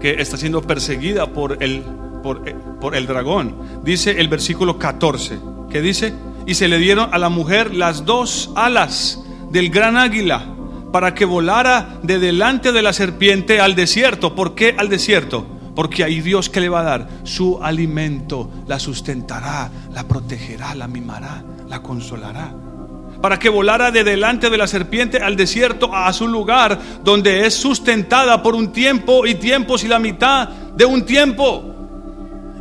que 0.00 0.20
está 0.20 0.36
siendo 0.36 0.62
perseguida 0.62 1.26
por 1.26 1.62
el, 1.62 1.82
por, 2.22 2.48
eh, 2.48 2.56
por 2.80 2.96
el 2.96 3.06
dragón. 3.06 3.54
Dice 3.84 4.20
el 4.20 4.28
versículo 4.28 4.78
14, 4.78 5.38
que 5.70 5.80
dice, 5.80 6.14
y 6.46 6.54
se 6.54 6.66
le 6.66 6.78
dieron 6.78 7.10
a 7.12 7.18
la 7.18 7.28
mujer 7.28 7.74
las 7.74 8.04
dos 8.04 8.50
alas 8.56 9.22
del 9.50 9.70
gran 9.70 9.96
águila 9.96 10.56
para 10.92 11.14
que 11.14 11.24
volara 11.24 11.98
de 12.02 12.18
delante 12.18 12.72
de 12.72 12.82
la 12.82 12.92
serpiente 12.92 13.60
al 13.60 13.74
desierto. 13.74 14.34
¿Por 14.34 14.54
qué 14.54 14.74
al 14.76 14.88
desierto? 14.88 15.46
Porque 15.74 16.04
ahí 16.04 16.20
Dios 16.20 16.50
que 16.50 16.60
le 16.60 16.68
va 16.68 16.80
a 16.80 16.84
dar 16.84 17.08
su 17.24 17.62
alimento, 17.62 18.50
la 18.66 18.78
sustentará, 18.78 19.70
la 19.92 20.04
protegerá, 20.04 20.74
la 20.74 20.88
mimará, 20.88 21.44
la 21.68 21.82
consolará 21.82 22.52
para 23.20 23.38
que 23.38 23.48
volara 23.48 23.90
de 23.90 24.02
delante 24.02 24.48
de 24.48 24.56
la 24.56 24.66
serpiente 24.66 25.18
al 25.18 25.36
desierto 25.36 25.94
a 25.94 26.10
su 26.12 26.26
lugar 26.26 26.78
donde 27.04 27.46
es 27.46 27.54
sustentada 27.54 28.42
por 28.42 28.54
un 28.54 28.72
tiempo 28.72 29.26
y 29.26 29.34
tiempos 29.34 29.84
y 29.84 29.88
la 29.88 29.98
mitad 29.98 30.48
de 30.48 30.86
un 30.86 31.04
tiempo. 31.04 31.64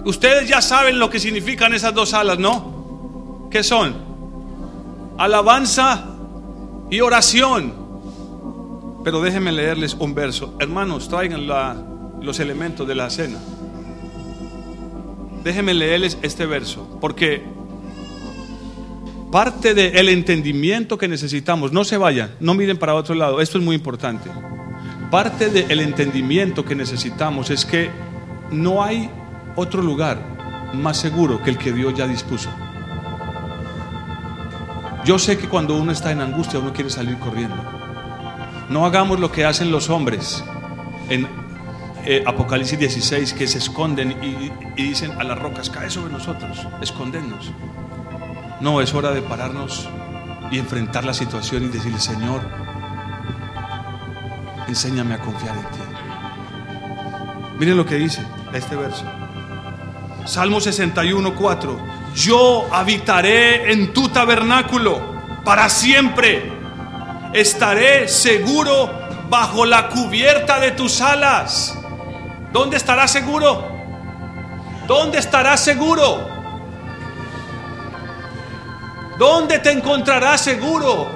Ustedes 0.04 0.50
ya 0.50 0.62
saben 0.62 1.00
lo 1.00 1.10
que 1.10 1.20
significan 1.20 1.74
esas 1.74 1.94
dos 1.94 2.14
alas, 2.14 2.40
¿no? 2.40 3.48
¿Qué 3.50 3.64
son? 3.64 3.96
Alabanza 5.18 6.06
y 6.90 7.00
oración. 7.02 7.89
Pero 9.04 9.22
déjenme 9.22 9.52
leerles 9.52 9.96
un 10.00 10.14
verso. 10.14 10.56
Hermanos, 10.60 11.10
traigan 11.10 11.48
los 12.22 12.40
elementos 12.40 12.88
de 12.88 12.96
la 12.96 13.10
cena. 13.10 13.40
Déjenme 15.44 15.74
leerles 15.74 16.18
este 16.22 16.46
verso, 16.46 16.98
porque 17.00 17.44
Parte 19.32 19.76
del 19.76 20.10
entendimiento 20.10 20.98
que 20.98 21.08
necesitamos, 21.08 21.72
no 21.72 21.84
se 21.84 21.98
vayan, 21.98 22.32
no 22.40 22.56
miren 22.56 22.78
para 22.78 22.96
otro 22.96 23.14
lado, 23.14 23.42
esto 23.42 23.60
es 23.60 23.64
muy 23.64 23.76
importante. 23.76 24.28
Parte 25.12 25.50
del 25.50 25.82
entendimiento 25.82 26.66
que 26.66 26.74
necesitamos 26.74 27.52
es 27.52 27.64
que 27.64 27.92
no 28.50 28.84
hay 28.84 29.08
otro 29.56 29.84
lugar 29.84 30.20
más 30.74 30.98
seguro 30.98 31.44
que 31.44 31.52
el 31.52 31.60
que 31.60 31.72
Dios 31.72 31.94
ya 31.94 32.08
dispuso. 32.08 32.50
Yo 35.06 35.20
sé 35.20 35.38
que 35.38 35.48
cuando 35.48 35.78
uno 35.78 35.92
está 35.92 36.12
en 36.12 36.22
angustia 36.22 36.58
uno 36.58 36.74
quiere 36.74 36.90
salir 36.90 37.18
corriendo. 37.20 37.79
No 38.70 38.86
hagamos 38.86 39.20
lo 39.20 39.32
que 39.32 39.46
hacen 39.46 39.72
los 39.72 39.90
hombres 39.90 40.44
en 41.10 41.28
eh, 42.06 42.24
Apocalipsis 42.26 42.78
16 42.78 43.34
que 43.34 43.48
se 43.48 43.58
esconden 43.58 44.12
y, 44.24 44.52
dicen 44.82 45.12
a 45.20 45.24
las 45.24 45.38
rocas, 45.38 45.70
cae 45.70 45.90
sobre 45.90 46.14
nosotros, 46.14 46.68
escondernos. 46.82 47.52
No, 48.62 48.80
es 48.82 48.94
hora 48.94 49.12
de 49.12 49.22
pararnos 49.22 49.90
y 50.52 50.60
enfrentar 50.60 51.04
la 51.04 51.14
situación 51.14 51.64
y 51.64 51.68
decirle, 51.68 52.00
Señor, 52.00 52.42
enséñame 54.68 55.16
a 55.16 55.20
confiar 55.20 55.56
en 55.56 55.64
ti. 55.64 55.80
Miren 57.58 57.76
lo 57.76 57.86
que 57.86 57.96
dice 57.96 58.24
este 58.54 58.76
verso. 58.76 59.04
Salmo 60.26 60.62
61, 60.62 61.36
4. 61.36 61.80
Yo 62.16 62.68
habitaré 62.72 63.72
en 63.72 63.94
tu 63.94 64.10
tabernáculo 64.10 65.16
para 65.44 65.70
siempre. 65.70 66.59
Estaré 67.34 68.08
seguro 68.08 68.90
bajo 69.30 69.66
la 69.66 69.90
cubierta 69.90 70.60
de 70.60 70.72
tus 70.72 71.00
alas. 71.02 71.78
¿Dónde 72.52 72.78
estará 72.78 73.08
seguro? 73.08 73.68
¿Dónde 74.88 75.20
estará 75.20 75.56
seguro? 75.56 76.28
¿Dónde 79.20 79.60
te 79.60 79.72
encontrarás 79.72 80.42
seguro? 80.42 81.08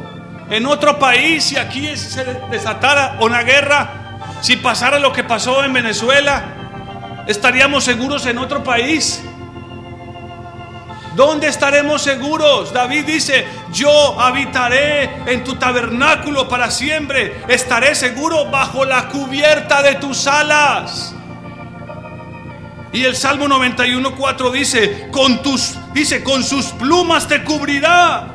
¿En 0.49 0.67
otro 0.67 0.99
país 0.99 1.45
si 1.45 1.57
aquí 1.57 1.97
se 1.97 2.23
desatara 2.51 3.17
una 3.19 3.41
guerra? 3.41 4.19
Si 4.41 4.57
pasara 4.57 4.99
lo 4.99 5.11
que 5.11 5.23
pasó 5.23 5.63
en 5.63 5.73
Venezuela, 5.73 6.43
¿estaríamos 7.25 7.83
seguros 7.85 8.25
en 8.27 8.37
otro 8.37 8.63
país? 8.63 9.23
¿Dónde 11.15 11.47
estaremos 11.47 12.01
seguros? 12.01 12.73
David 12.73 13.05
dice, 13.05 13.45
yo 13.71 14.19
habitaré 14.19 15.03
en 15.27 15.43
tu 15.43 15.55
tabernáculo 15.55 16.47
para 16.47 16.71
siempre, 16.71 17.43
estaré 17.47 17.93
seguro 17.93 18.49
bajo 18.49 18.83
la 18.83 19.09
cubierta 19.09 19.83
de 19.83 19.95
tus 19.95 20.25
alas. 20.25 21.13
Y 22.91 23.05
el 23.05 23.15
Salmo 23.15 23.47
91.4 23.47 24.51
dice, 24.51 25.09
con 25.11 25.41
tus, 25.41 25.77
dice, 25.93 26.23
con 26.23 26.43
sus 26.43 26.67
plumas 26.67 27.27
te 27.27 27.43
cubrirá 27.43 28.33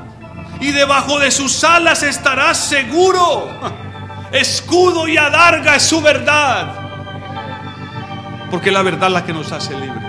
y 0.61 0.73
debajo 0.73 1.19
de 1.19 1.31
sus 1.31 1.63
alas 1.65 2.03
estarás 2.03 2.59
seguro. 2.59 3.49
Escudo 4.33 5.09
y 5.09 5.17
adarga 5.17 5.77
es 5.77 5.85
su 5.85 6.03
verdad. 6.03 6.75
Porque 8.51 8.71
la 8.71 8.83
verdad 8.83 9.09
es 9.09 9.15
la 9.15 9.25
que 9.25 9.33
nos 9.33 9.53
hace 9.53 9.79
libres. 9.79 10.08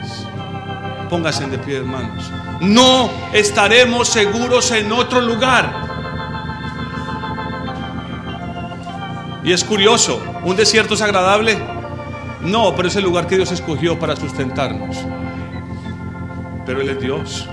Póngase 1.10 1.48
de 1.48 1.58
pie, 1.58 1.78
hermanos. 1.78 2.32
No 2.62 3.10
estaremos 3.34 4.10
seguros 4.10 4.72
en 4.72 4.92
otro 4.92 5.22
lugar. 5.22 5.88
Y 9.44 9.52
es 9.52 9.64
curioso, 9.64 10.22
un 10.44 10.56
desierto 10.56 10.94
es 10.94 11.02
agradable, 11.02 11.58
no, 12.42 12.76
pero 12.76 12.88
es 12.88 12.96
el 12.96 13.04
lugar 13.04 13.26
que 13.26 13.36
Dios 13.36 13.52
escogió 13.52 13.98
para 13.98 14.16
sustentarnos. 14.16 14.98
Pero 16.66 16.82
Él 16.82 16.90
es 16.90 17.00
Dios. 17.00 17.48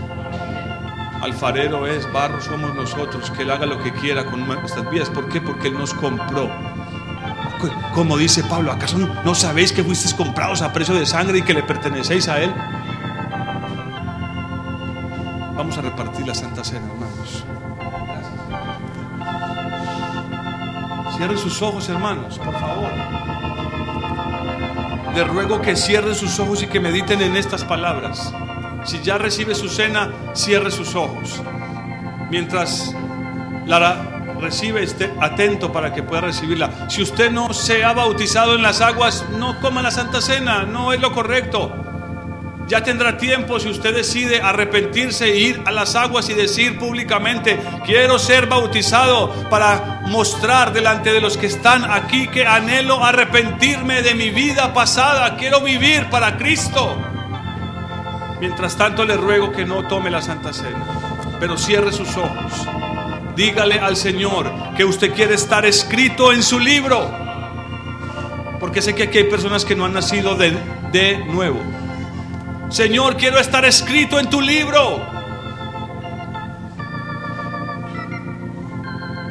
Alfarero 1.23 1.87
es, 1.87 2.13
barro 2.13 2.41
somos 2.41 2.75
nosotros, 2.75 3.31
que 3.31 3.43
Él 3.43 3.51
haga 3.51 3.67
lo 3.67 3.83
que 3.83 3.93
quiera 3.93 4.27
con 4.27 4.47
nuestras 4.47 4.89
vidas. 4.91 5.09
¿Por 5.09 5.29
qué? 5.29 5.41
Porque 5.41 5.69
Él 5.69 5.75
nos 5.75 5.95
compró. 5.95 6.51
Como 7.95 8.19
dice 8.19 8.45
Pablo, 8.45 8.71
¿acaso 8.71 8.99
no 9.25 9.35
sabéis 9.35 9.73
que 9.73 9.83
fuisteis 9.83 10.13
comprados 10.13 10.61
a 10.61 10.73
precio 10.73 10.95
de 10.95 11.07
sangre 11.07 11.39
y 11.39 11.43
que 11.43 11.55
le 11.55 11.63
pertenecéis 11.63 12.29
a 12.29 12.43
Él? 12.43 12.53
Vamos 15.67 15.79
a 15.79 15.83
repartir 15.83 16.25
la 16.25 16.33
Santa 16.33 16.63
Cena, 16.63 16.87
hermanos. 16.87 17.45
Cierren 21.17 21.39
sus 21.39 21.61
ojos, 21.61 21.89
hermanos, 21.89 22.39
por 22.39 22.53
favor 22.53 22.93
le 25.13 25.25
ruego 25.25 25.63
que 25.63 25.75
cierren 25.77 26.15
sus 26.15 26.39
ojos 26.39 26.63
y 26.63 26.67
que 26.67 26.79
mediten 26.79 27.23
en 27.23 27.37
estas 27.39 27.65
palabras. 27.65 28.35
Si 28.85 29.01
ya 29.01 29.17
recibe 29.17 29.55
su 29.55 29.71
cena, 29.71 30.13
cierre 30.35 30.71
sus 30.71 30.95
ojos. 30.95 31.43
Mientras 32.31 32.95
la 33.65 34.35
recibe, 34.39 34.83
esté 34.83 35.11
atento 35.19 35.73
para 35.73 35.95
que 35.95 36.03
pueda 36.03 36.21
recibirla. 36.21 36.91
Si 36.91 37.01
usted 37.01 37.31
no 37.31 37.55
se 37.55 37.83
ha 37.83 37.95
bautizado 37.95 38.57
en 38.57 38.63
las 38.63 38.83
aguas, 38.83 39.25
no 39.39 39.59
coma 39.61 39.81
la 39.81 39.91
Santa 39.91 40.21
Cena, 40.21 40.65
no 40.65 40.93
es 40.93 41.01
lo 41.01 41.15
correcto. 41.15 41.86
Ya 42.69 42.83
tendrá 42.83 43.17
tiempo 43.17 43.61
si 43.61 43.69
usted 43.69 43.95
decide 43.95 44.41
arrepentirse 44.41 45.27
e 45.27 45.39
ir 45.39 45.63
a 45.67 45.71
las 45.71 45.95
aguas 45.95 46.29
y 46.31 46.35
decir 46.35 46.79
públicamente, 46.79 47.61
quiero 47.85 48.19
ser 48.19 48.47
bautizado 48.47 49.33
para 49.49 50.01
mostrar 50.07 50.73
delante 50.73 51.13
de 51.13 51.21
los 51.21 51.37
que 51.37 51.47
están 51.47 51.89
aquí 51.89 52.27
que 52.27 52.45
anhelo 52.45 53.05
arrepentirme 53.05 54.03
de 54.03 54.15
mi 54.15 54.31
vida 54.31 54.75
pasada, 54.75 55.37
quiero 55.37 55.61
vivir 55.61 56.11
para 56.11 56.37
Cristo. 56.37 57.01
Mientras 58.41 58.77
tanto 58.77 59.05
le 59.05 59.17
ruego 59.17 59.53
que 59.53 59.65
no 59.65 59.87
tome 59.87 60.11
la 60.11 60.21
Santa 60.21 60.53
Cena, 60.53 60.85
pero 61.39 61.57
cierre 61.57 61.93
sus 61.93 62.17
ojos. 62.17 62.53
Dígale 63.37 63.79
al 63.79 63.97
Señor 63.97 64.53
que 64.77 64.85
usted 64.85 65.15
quiere 65.15 65.35
estar 65.35 65.65
escrito 65.65 66.33
en 66.33 66.43
su 66.43 66.59
libro. 66.59 67.15
Porque 68.59 68.83
sé 68.83 68.95
que 68.95 69.05
aquí 69.05 69.19
hay 69.19 69.25
personas 69.25 69.65
que 69.65 69.77
no 69.77 69.85
han 69.85 69.93
nacido 69.93 70.35
de, 70.35 70.57
de 70.91 71.19
nuevo. 71.27 71.61
Señor, 72.69 73.17
quiero 73.17 73.39
estar 73.39 73.65
escrito 73.65 74.19
en 74.19 74.29
tu 74.29 74.41
libro. 74.41 75.01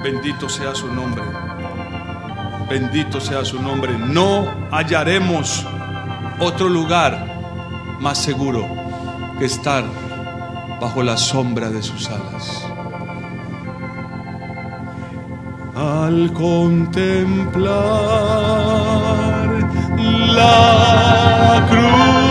Bendito 0.03 0.47
sea 0.47 0.73
su 0.73 0.88
nombre. 0.88 1.23
Bendito 2.69 3.19
sea 3.19 3.43
su 3.43 3.61
nombre. 3.61 3.97
No 3.97 4.47
hallaremos 4.71 5.65
otro 6.39 6.69
lugar 6.69 7.27
más 7.99 8.17
seguro 8.17 8.67
que 9.38 9.45
estar 9.45 9.83
bajo 10.79 11.03
la 11.03 11.17
sombra 11.17 11.69
de 11.69 11.83
sus 11.83 12.09
alas. 12.09 12.65
Al 15.75 16.31
contemplar 16.33 17.65
la 20.36 21.65
cruz 21.69 22.24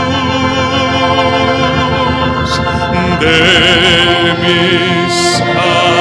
de 3.25 4.35
mis 4.43 5.16
cargas, 5.55 5.95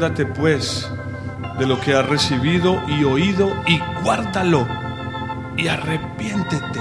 acuérdate 0.00 0.24
pues 0.24 0.90
de 1.58 1.66
lo 1.66 1.78
que 1.78 1.92
has 1.92 2.08
recibido 2.08 2.80
y 2.88 3.04
oído 3.04 3.52
y 3.66 3.78
guárdalo 4.02 4.66
y 5.58 5.68
arrepiéntete. 5.68 6.80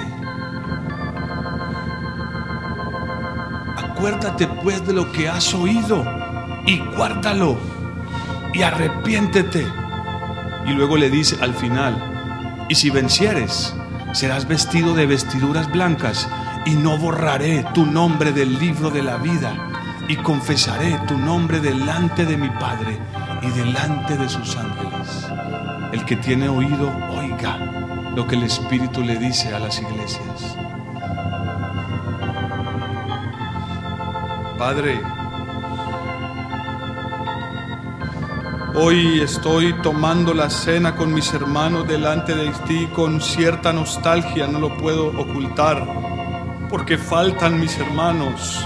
Acuérdate 3.76 4.47
pues 4.63 4.88
de 4.88 4.93
lo 4.93 5.11
que 5.11 5.28
has 5.28 5.53
oído 5.53 6.05
y 6.65 6.80
guárdalo 6.95 7.57
y 8.53 8.61
arrepiéntete. 8.61 9.67
Y 10.65 10.72
luego 10.72 10.95
le 10.95 11.09
dice 11.09 11.36
al 11.41 11.53
final, 11.53 12.65
y 12.70 12.76
si 12.76 12.89
vencieres, 12.89 13.76
serás 14.13 14.47
vestido 14.47 14.95
de 14.95 15.07
vestiduras 15.07 15.70
blancas 15.70 16.30
y 16.65 16.76
no 16.76 16.97
borraré 16.97 17.65
tu 17.74 17.86
nombre 17.86 18.32
del 18.32 18.57
libro 18.57 18.89
de 18.89 19.03
la 19.03 19.17
vida 19.17 19.70
y 20.10 20.16
confesaré 20.18 20.99
tu 21.07 21.16
nombre 21.16 21.60
delante 21.60 22.26
de 22.26 22.36
mi 22.36 22.49
Padre 22.49 22.97
y 23.43 23.49
delante 23.51 24.18
de 24.18 24.28
sus 24.28 24.57
ángeles. 24.57 25.28
El 25.93 26.03
que 26.03 26.16
tiene 26.16 26.49
oído, 26.49 26.91
oiga 27.12 27.57
lo 28.16 28.26
que 28.26 28.36
el 28.36 28.43
Espíritu 28.43 29.03
le 29.03 29.18
dice 29.18 29.53
a 29.53 29.60
las 29.60 29.80
iglesias. 29.80 30.57
Padre, 34.57 34.99
Hoy 38.76 39.20
estoy 39.20 39.74
tomando 39.82 40.34
la 40.34 40.49
cena 40.49 40.95
con 40.95 41.14
mis 41.14 41.34
hermanos 41.34 41.88
delante 41.88 42.34
de 42.34 42.49
ti 42.66 42.88
con 42.93 43.20
cierta 43.20 43.74
nostalgia, 43.74 44.47
no 44.47 44.60
lo 44.60 44.78
puedo 44.78 45.07
ocultar, 45.07 45.86
porque 46.70 46.97
faltan 46.97 47.60
mis 47.60 47.78
hermanos. 47.78 48.66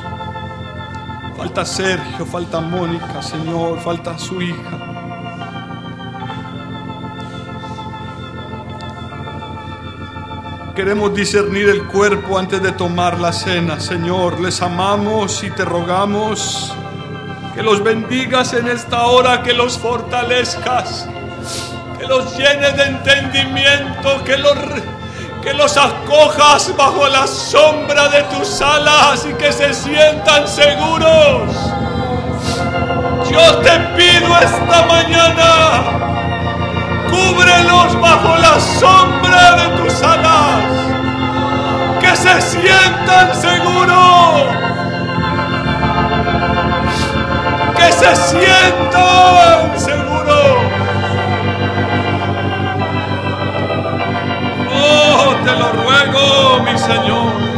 Falta 1.44 1.66
Sergio, 1.66 2.26
falta 2.26 2.62
Mónica, 2.62 3.22
Señor, 3.22 3.78
falta 3.82 4.18
su 4.18 4.42
hija. 4.42 4.80
Queremos 10.74 11.14
discernir 11.14 11.68
el 11.68 11.84
cuerpo 11.88 12.40
antes 12.40 12.64
de 12.64 12.72
tomar 12.72 13.20
la 13.20 13.34
cena, 13.34 13.78
Señor. 13.82 14.40
Les 14.40 14.62
amamos 14.62 15.44
y 15.44 15.52
te 15.52 15.66
rogamos 15.66 16.74
que 17.54 17.62
los 17.62 17.84
bendigas 17.84 18.54
en 18.54 18.70
esta 18.70 19.08
hora, 19.08 19.44
que 19.44 19.52
los 19.52 19.78
fortalezcas, 19.78 21.10
que 22.00 22.08
los 22.08 22.38
llenes 22.38 22.78
de 22.78 22.84
entendimiento, 22.84 24.24
que 24.24 24.38
los, 24.38 24.58
que 25.44 25.54
los 25.54 25.76
acojas 25.76 26.74
bajo 26.78 27.06
la 27.10 27.28
sombra 27.28 28.08
de 28.08 28.24
tus 28.24 28.62
alas 28.62 29.26
y 29.30 29.34
que 29.34 29.52
se 29.52 29.74
sientan 29.74 30.48
seguros. 30.48 31.54
Yo 33.30 33.58
te 33.58 33.78
pido 33.98 34.38
esta 34.38 34.86
mañana, 34.86 35.84
cúbrelos 37.10 38.00
bajo 38.00 38.38
la 38.38 38.58
sombra 38.60 39.56
de 39.58 39.84
tus 39.84 40.02
alas, 40.02 40.64
que 42.00 42.16
se 42.16 42.42
sientan 42.42 43.36
seguros. 43.36 43.84
que 47.76 47.92
se 47.92 48.16
sientan 48.16 49.78
seguros. 49.78 50.03
Te 55.44 55.52
lo 55.52 55.72
ruego, 55.72 56.64
mi 56.64 56.78
Señor. 56.78 57.54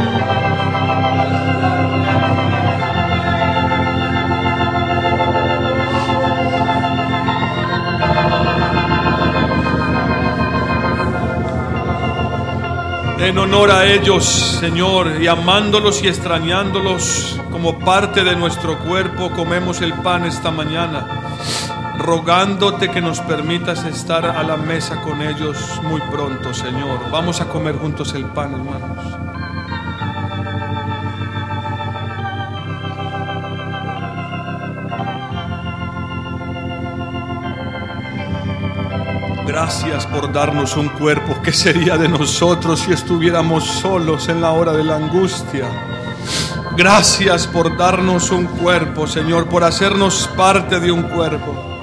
En 13.18 13.38
honor 13.38 13.70
a 13.72 13.86
ellos, 13.86 14.24
Señor, 14.24 15.20
y 15.20 15.26
amándolos 15.26 16.02
y 16.02 16.06
extrañándolos 16.06 17.40
como 17.50 17.78
parte 17.78 18.22
de 18.22 18.36
nuestro 18.36 18.78
cuerpo, 18.78 19.30
comemos 19.32 19.80
el 19.80 19.94
pan 19.94 20.26
esta 20.26 20.50
mañana, 20.50 21.15
rogándote 21.98 22.90
que 22.90 23.00
nos 23.00 23.20
permitas 23.20 23.84
estar 23.84 24.26
a 24.26 24.42
la 24.42 24.56
mesa 24.56 25.00
con 25.02 25.22
ellos 25.22 25.80
muy 25.82 26.00
pronto, 26.02 26.52
Señor. 26.52 27.10
Vamos 27.10 27.40
a 27.40 27.48
comer 27.48 27.76
juntos 27.76 28.14
el 28.14 28.24
pan, 28.26 28.52
hermanos. 28.52 29.26
Gracias 39.46 40.06
por 40.06 40.32
darnos 40.32 40.76
un 40.76 40.88
cuerpo. 40.90 41.40
¿Qué 41.42 41.52
sería 41.52 41.96
de 41.96 42.08
nosotros 42.08 42.80
si 42.80 42.92
estuviéramos 42.92 43.64
solos 43.64 44.28
en 44.28 44.40
la 44.40 44.52
hora 44.52 44.72
de 44.72 44.84
la 44.84 44.96
angustia? 44.96 45.66
Gracias 46.76 47.46
por 47.46 47.74
darnos 47.76 48.30
un 48.30 48.46
cuerpo, 48.46 49.06
Señor, 49.06 49.48
por 49.48 49.64
hacernos 49.64 50.28
parte 50.36 50.78
de 50.78 50.92
un 50.92 51.04
cuerpo. 51.04 51.75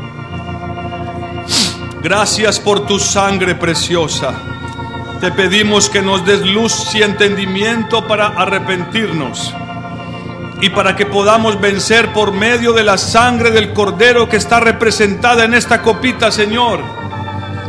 Gracias 2.03 2.59
por 2.59 2.85
tu 2.85 2.99
sangre 2.99 3.55
preciosa. 3.55 4.33
Te 5.21 5.31
pedimos 5.31 5.89
que 5.89 6.01
nos 6.01 6.25
des 6.25 6.41
luz 6.41 6.93
y 6.93 7.01
entendimiento 7.01 8.05
para 8.07 8.27
arrepentirnos 8.27 9.53
y 10.61 10.69
para 10.69 10.95
que 10.95 11.05
podamos 11.05 11.59
vencer 11.59 12.11
por 12.13 12.33
medio 12.33 12.73
de 12.73 12.83
la 12.83 12.97
sangre 12.97 13.51
del 13.51 13.73
Cordero 13.73 14.27
que 14.27 14.37
está 14.37 14.59
representada 14.59 15.45
en 15.45 15.53
esta 15.53 15.81
copita, 15.81 16.31
Señor 16.31 17.03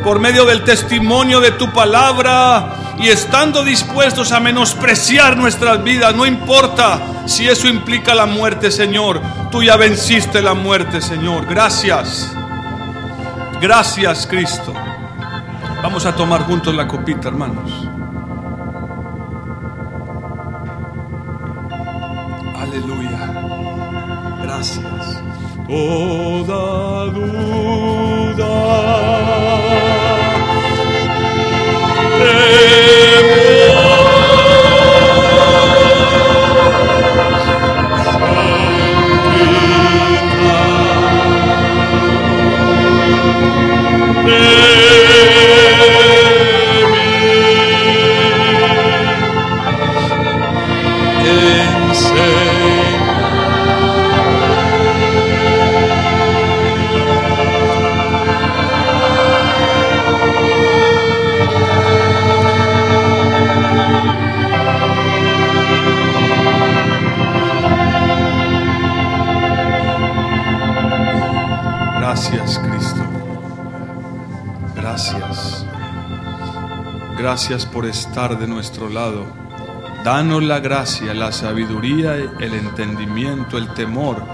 por 0.05 0.21
medio 0.21 0.45
del 0.45 0.63
testimonio 0.63 1.41
de 1.41 1.53
tu 1.53 1.73
palabra 1.73 2.95
y 2.99 3.09
estando 3.09 3.65
dispuestos 3.65 4.33
a 4.33 4.39
menospreciar 4.39 5.35
nuestras 5.39 5.83
vidas, 5.83 6.15
no 6.15 6.27
importa 6.27 7.01
si 7.27 7.49
eso 7.49 7.69
implica 7.69 8.15
la 8.15 8.27
muerte, 8.27 8.71
Señor. 8.71 9.21
Tú 9.51 9.63
ya 9.63 9.77
venciste 9.77 10.43
la 10.43 10.53
muerte, 10.53 11.01
Señor. 11.01 11.47
Gracias. 11.47 12.37
Gracias, 13.65 14.27
Cristo. 14.27 14.75
Vamos 15.83 16.05
a 16.05 16.15
tomar 16.15 16.43
juntos 16.43 16.75
la 16.75 16.87
copita, 16.87 17.29
hermanos. 17.29 17.89
Aleluya. 22.61 23.33
Gracias. 24.43 25.23
Toda 25.67 27.07
duda 27.07 28.14
Gracias 77.47 77.71
por 77.71 77.85
estar 77.85 78.39
de 78.39 78.47
nuestro 78.47 78.89
lado. 78.89 79.27
Danos 80.03 80.43
la 80.43 80.61
gracia, 80.61 81.13
la 81.13 81.31
sabiduría, 81.31 82.15
el 82.15 82.55
entendimiento, 82.55 83.59
el 83.59 83.69
temor, 83.75 84.25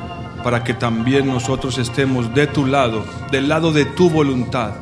para 0.44 0.62
que 0.62 0.74
también 0.74 1.26
nosotros 1.26 1.78
estemos 1.78 2.32
de 2.34 2.46
tu 2.46 2.66
lado, 2.66 3.04
del 3.32 3.48
lado 3.48 3.72
de 3.72 3.84
tu 3.84 4.08
voluntad, 4.10 4.74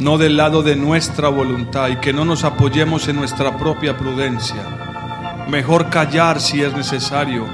no 0.00 0.18
del 0.18 0.36
lado 0.36 0.64
de 0.64 0.74
nuestra 0.74 1.28
voluntad, 1.28 1.90
y 1.90 1.96
que 1.98 2.12
no 2.12 2.24
nos 2.24 2.42
apoyemos 2.42 3.06
en 3.06 3.14
nuestra 3.14 3.56
propia 3.56 3.96
prudencia. 3.96 5.46
Mejor 5.48 5.90
callar 5.90 6.40
si 6.40 6.64
es 6.64 6.72
necesario, 6.72 7.46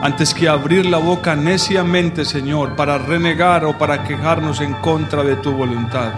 antes 0.00 0.34
que 0.34 0.48
abrir 0.48 0.86
la 0.86 0.98
boca 0.98 1.34
neciamente, 1.34 2.24
Señor, 2.24 2.76
para 2.76 2.96
renegar 2.96 3.64
o 3.64 3.76
para 3.76 4.04
quejarnos 4.04 4.60
en 4.60 4.74
contra 4.74 5.24
de 5.24 5.34
tu 5.34 5.50
voluntad. 5.50 6.12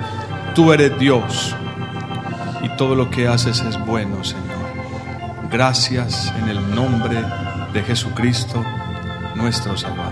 Tú 0.54 0.74
eres 0.74 0.98
Dios 0.98 1.56
todo 2.76 2.94
lo 2.94 3.10
que 3.10 3.26
haces 3.26 3.60
es 3.60 3.78
bueno, 3.86 4.22
Señor. 4.22 4.44
Gracias 5.50 6.32
en 6.38 6.48
el 6.48 6.74
nombre 6.74 7.22
de 7.72 7.82
Jesucristo, 7.82 8.62
nuestro 9.34 9.76
Salvador. 9.76 10.05